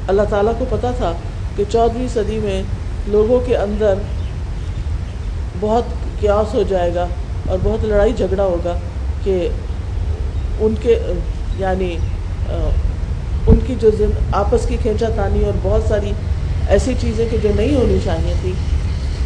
[0.09, 1.13] اللہ تعالیٰ کو پتا تھا
[1.57, 2.63] کہ چودہویں صدی میں
[3.07, 3.95] لوگوں کے اندر
[5.61, 5.85] بہت
[6.21, 7.07] قیاس ہو جائے گا
[7.47, 8.79] اور بہت لڑائی جھگڑا ہوگا
[9.25, 9.49] کہ
[10.61, 11.03] ان کے
[11.59, 11.97] یعنی
[13.47, 13.91] ان کی جو
[14.33, 16.13] آپس کی کھینچا تانی اور بہت ساری
[16.69, 18.53] ایسی چیزیں کہ جو نہیں ہونی چاہیے تھی۔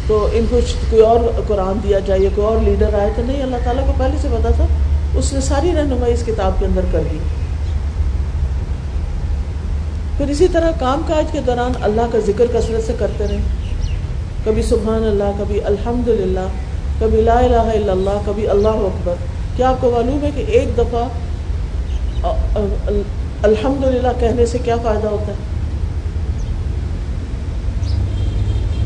[0.07, 3.41] تو ان کو کوئی اور قرآن دیا جائے یا کوئی اور لیڈر آئے تو نہیں،
[3.43, 4.65] اللہ تعالیٰ کو پہلے سے پتا تھا،
[5.17, 7.17] اس نے ساری رہنمائی اس کتاب کے اندر کر دی
[10.17, 13.41] پھر اسی طرح کام کاج کے دوران اللہ کا ذکر کثرت سے کرتے رہے۔
[14.45, 16.47] کبھی سبحان اللہ، کبھی الحمد للہ
[16.99, 19.15] کبھی لا الہ الا اللہ، کبھی اللہ اکبر۔
[19.55, 21.03] کیا آپ کو معلوم ہے کہ ایک دفعہ
[23.43, 25.55] الحمد للہ کہنے سے کیا فائدہ ہوتا ہے؟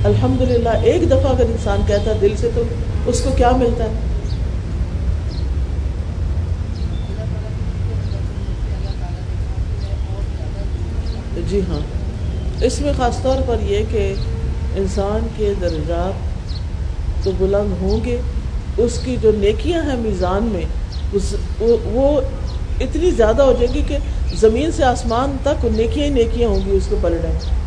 [0.03, 2.61] الحمد للہ ایک دفعہ اگر انسان کہتا ہے دل سے تو
[3.05, 3.89] اس کو کیا ملتا ہے؟
[11.49, 11.79] جی ہاں۔
[12.61, 14.13] اس میں خاص طور پر یہ کہ
[14.75, 18.17] انسان کے درجات تو بلند ہوں گے،
[18.77, 20.65] اس کی جو نیکیاں ہیں میزان میں،
[21.13, 22.21] اس وہ
[22.79, 23.97] اتنی زیادہ ہو جائے گی کہ
[24.35, 27.60] زمین سے آسمان تک نیکیاں ہی نیکیاں ہوں گی، اس کے پلڑے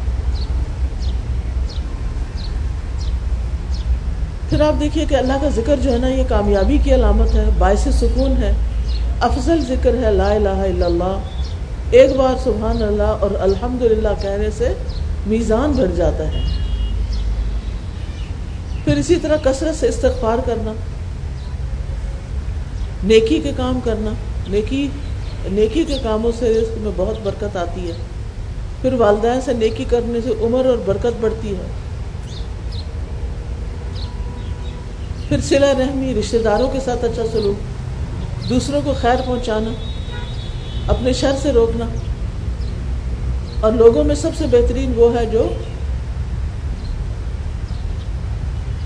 [4.49, 7.45] پھر آپ دیکھیے کہ اللہ کا ذکر جو ہے نا، یہ کامیابی کی علامت ہے،
[7.59, 8.53] باعث سکون ہے،
[9.20, 11.18] افضل ذکر ہے لا الہ الا اللہ۔
[11.90, 14.72] ایک بار سبحان اللہ اور الحمد للہ کہنے سے
[15.26, 16.42] میزان بھر جاتا ہے۔
[18.84, 20.72] پھر اسی طرح کثرت سے استغفار کرنا،
[23.05, 24.11] نیکی کے کام کرنا،
[24.49, 24.88] نیکی
[25.53, 27.97] نیکی کے کاموں سے رزق میں بہت برکت آتی ہے۔
[28.82, 31.84] پھر والدین سے نیکی کرنے سے عمر اور برکت بڑھتی ہے۔
[35.28, 37.56] پھر سلا رحمی، رشتہ داروں کے ساتھ اچھا سلوک،
[38.48, 39.70] دوسروں کو خیر پہنچانا،
[40.88, 41.84] اپنے شر سے روکنا۔
[43.60, 45.48] اور لوگوں میں سب سے بہترین وہ ہے جو،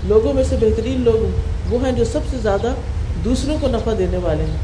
[0.03, 1.39] لوگوں میں سے بہترین لوگ
[1.73, 2.73] وہ ہیں جو سب سے زیادہ
[3.23, 4.57] دوسروں کو نفع دینے والے ہیں۔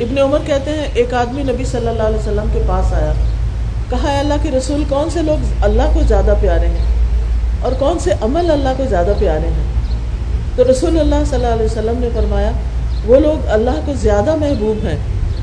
[0.00, 3.12] ابن عمر کہتے ہیں، ایک آدمی نبی صلی اللہ علیہ وسلم کے پاس آیا،
[3.90, 6.95] کہا ہے اللہ کے رسول، کون سے لوگ اللہ کو زیادہ پیارے ہیں؟
[7.66, 9.64] اور کون سے عمل اللہ کو زیادہ پیارے ہیں؟
[10.56, 12.50] تو رسول اللہ صلی اللہ علیہ وسلم نے فرمایا،
[13.06, 14.96] وہ لوگ اللہ کو زیادہ محبوب ہیں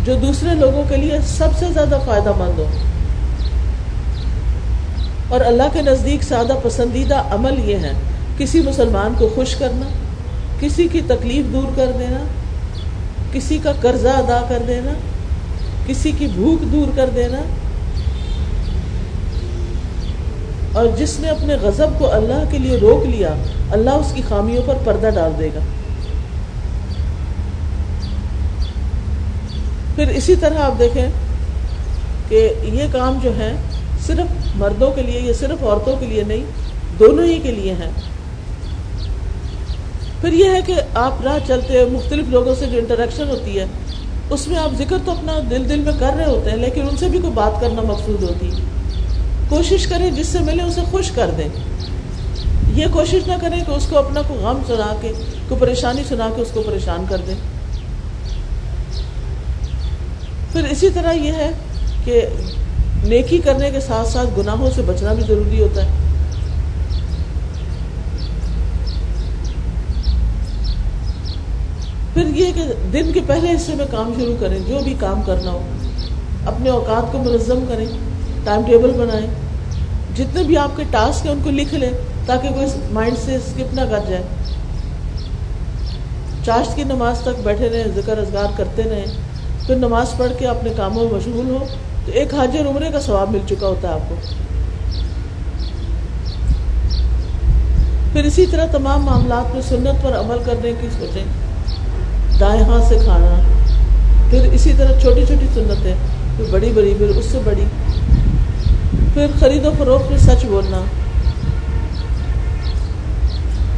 [0.05, 2.65] جو دوسرے لوگوں کے لیے سب سے زیادہ فائدہ مند ہو
[5.29, 7.93] اور اللہ کے نزدیک سادہ پسندیدہ عمل یہ ہے،
[8.37, 9.89] کسی مسلمان کو خوش کرنا،
[10.59, 12.23] کسی کی تکلیف دور کر دینا،
[13.33, 14.93] کسی کا قرضہ ادا کر دینا،
[15.87, 17.37] کسی کی بھوک دور کر دینا
[20.73, 23.33] اور جس نے اپنے غضب کو اللہ کے لیے روک لیا،
[23.71, 25.59] اللہ اس کی خامیوں پر پردہ ڈال دے گا۔
[29.95, 31.07] پھر اسی طرح آپ دیکھیں
[32.29, 33.55] کہ یہ کام جو ہے
[34.05, 36.43] صرف مردوں کے لیے یا صرف عورتوں کے لیے نہیں،
[36.99, 37.91] دونوں ہی کے لیے ہیں۔
[40.21, 43.65] پھر یہ ہے کہ آپ راہ چلتے مختلف لوگوں سے جو انٹریکشن ہوتی ہے،
[44.29, 46.97] اس میں آپ ذکر تو اپنا دل دل میں کر رہے ہوتے ہیں، لیکن ان
[46.97, 48.72] سے بھی کوئی بات کرنا مقصود ہوتی ہے۔
[49.53, 51.47] کوشش کریں جس سے ملے اسے خوش کر دیں
[52.75, 55.11] یہ کوشش نہ کریں کہ اس کو اپنا کوئی غم سنا کے،
[55.47, 57.35] کوئی پریشانی سنا کے اس کو پریشان کر دیں
[60.53, 61.49] پھر اسی طرح یہ ہے
[62.05, 62.21] کہ
[63.03, 66.01] نیکی کرنے کے ساتھ ساتھ گناہوں سے بچنا بھی ضروری ہوتا ہے۔
[72.13, 75.51] پھر یہ کہ دن کے پہلے حصے میں کام شروع کریں، جو بھی کام کرنا
[75.51, 75.61] ہو،
[76.45, 77.85] اپنے اوقات کو منظم کریں،
[78.43, 79.42] ٹائم ٹیبل بنائیں۔
[80.15, 81.89] جتنے بھی آپ کے ٹاسک ہیں ان کو لکھ لیں
[82.25, 84.23] تاکہ کوئی مائنڈ سے اسکپ نہ کر جائے۔
[86.45, 89.05] چاشت کی نماز تک بیٹھے رہیں، ذکر ازگار کرتے رہیں۔
[89.67, 91.57] پھر نماز پڑھ کے اپنے کاموں میں مشغول ہو،
[92.05, 94.15] تو ایک حاجر عمرے کا ثواب مل چکا ہوتا ہے آپ کو۔
[98.13, 101.23] پھر اسی طرح تمام معاملات میں سنت پر عمل کرنے کی سوچیں۔
[102.39, 103.35] دائیں ہاتھ سے کھانا۔
[104.29, 105.95] پھر اسی طرح چھوٹی چھوٹی سنتیں،
[106.37, 107.63] پھر بڑی بڑی، پھر اس سے بڑی۔
[109.13, 110.81] پھر خرید و فروخت میں سچ بولنا۔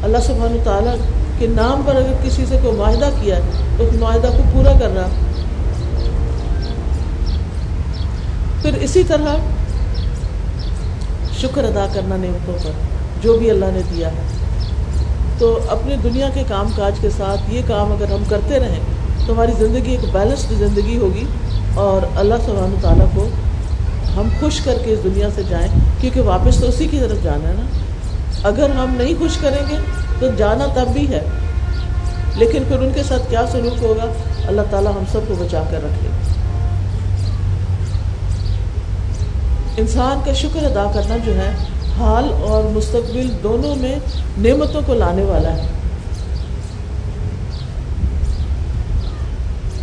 [0.03, 0.95] اللہ سبحانہ تعالیٰ
[1.39, 3.41] کے نام پر اگر کسی سے کوئی معاہدہ کیا ہے،
[3.77, 5.07] تو اس معاہدہ کو پورا کرنا۔
[8.61, 9.35] پھر اسی طرح
[11.41, 12.71] شکر ادا کرنا نعمتوں پر،
[13.21, 14.21] جو بھی اللہ نے دیا ہے۔
[15.37, 18.79] تو اپنی دنیا کے کام کاج کے ساتھ یہ کام اگر ہم کرتے رہیں،
[19.27, 21.25] تو ہماری زندگی ایک بیلنسڈ زندگی ہوگی
[21.73, 23.27] اور اللہ سبحانہ تعالیٰ کو
[24.15, 25.67] ہم خوش کر کے اس دنیا سے جائیں،
[26.01, 27.65] کیونکہ واپس تو اسی کی طرف جانا ہے نا۔
[28.47, 29.75] اگر ہم نہیں خوش کریں گے
[30.19, 31.21] تو جانا تب بھی ہے۔
[32.35, 34.05] لیکن پھر ان کے ساتھ کیا سلوک ہوگا؟
[34.47, 36.07] اللہ تعالیٰ ہم سب کو بچا کر رکھے
[39.77, 41.55] انسان کا شکر ادا کرنا جو ہے،
[41.99, 43.95] حال اور مستقبل دونوں میں
[44.37, 45.67] نعمتوں کو لانے والا ہے۔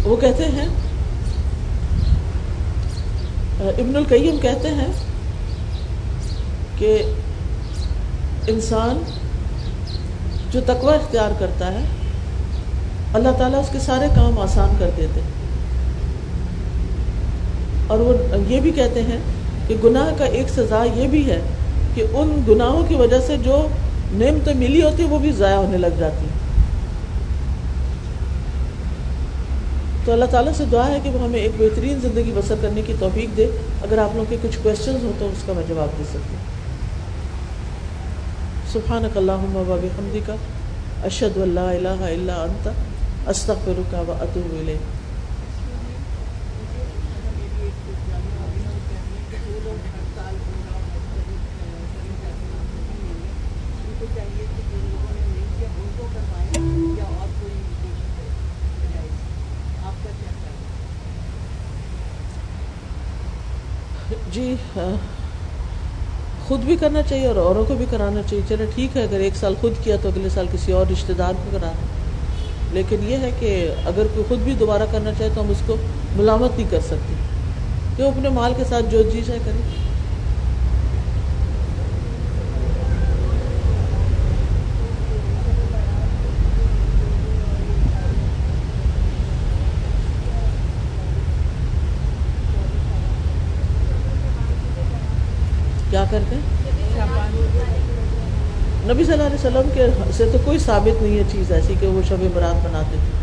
[0.05, 0.69] وہ کہتے ہیں
[3.69, 4.93] ابن القیم کہتے ہیں
[6.79, 6.91] کہ
[8.49, 9.03] انسان
[10.51, 11.85] جو تقوی اختیار کرتا ہے،
[13.15, 15.21] اللہ تعالیٰ اس کے سارے کام آسان کر دیتے
[17.87, 18.15] اور وہ
[18.49, 19.19] یہ بھی کہتے ہیں
[19.69, 21.41] کہ گناہ کا ایک سزا یہ بھی ہے
[21.95, 23.67] کہ ان گناہوں کی وجہ سے جو
[24.13, 26.27] نعمتیں ملی ہوتی وہ بھی ضائع ہونے لگ جاتی
[30.05, 32.95] تو اللہ تعالیٰ سے دعا ہے کہ وہ ہمیں ایک بہترین زندگی بسر کرنے کی
[32.99, 33.47] توفیق دے۔
[33.83, 36.53] اگر آپ لوگوں کے کچھ کوشچنز ہوں تو اس کا میں جواب دے سکتی ہوں۔
[38.73, 40.35] سبحان اللہ وب حمدی کا
[41.05, 42.69] اشد اللہ الہ اللہ انت،
[43.29, 45.02] استغفرک و اتوب الیک۔
[64.77, 64.97] ہاں۔
[66.49, 69.37] خود بھی کرنا چاہیے اور اوروں کو بھی کرانا چاہیے۔ چلے ٹھیک ہے، اگر ایک
[69.37, 71.73] سال خود کیا تو اگلے سال کسی اور رشتے دار کو کرا۔
[72.73, 75.77] لیکن یہ ہے کہ اگر کوئی خود بھی دوبارہ کرنا چاہے تو ہم اس کو
[76.17, 77.15] ملامت نہیں کر سکتے۔
[77.97, 79.92] کہ وہ اپنے مال کے ساتھ جو جی چاہے کرے
[98.93, 99.87] نبی صلی اللہ علیہ وسلم کے
[100.17, 103.22] سے تو کوئی ثابت نہیں ہے چیز ایسی کہ وہ شب برات بناتے تھے۔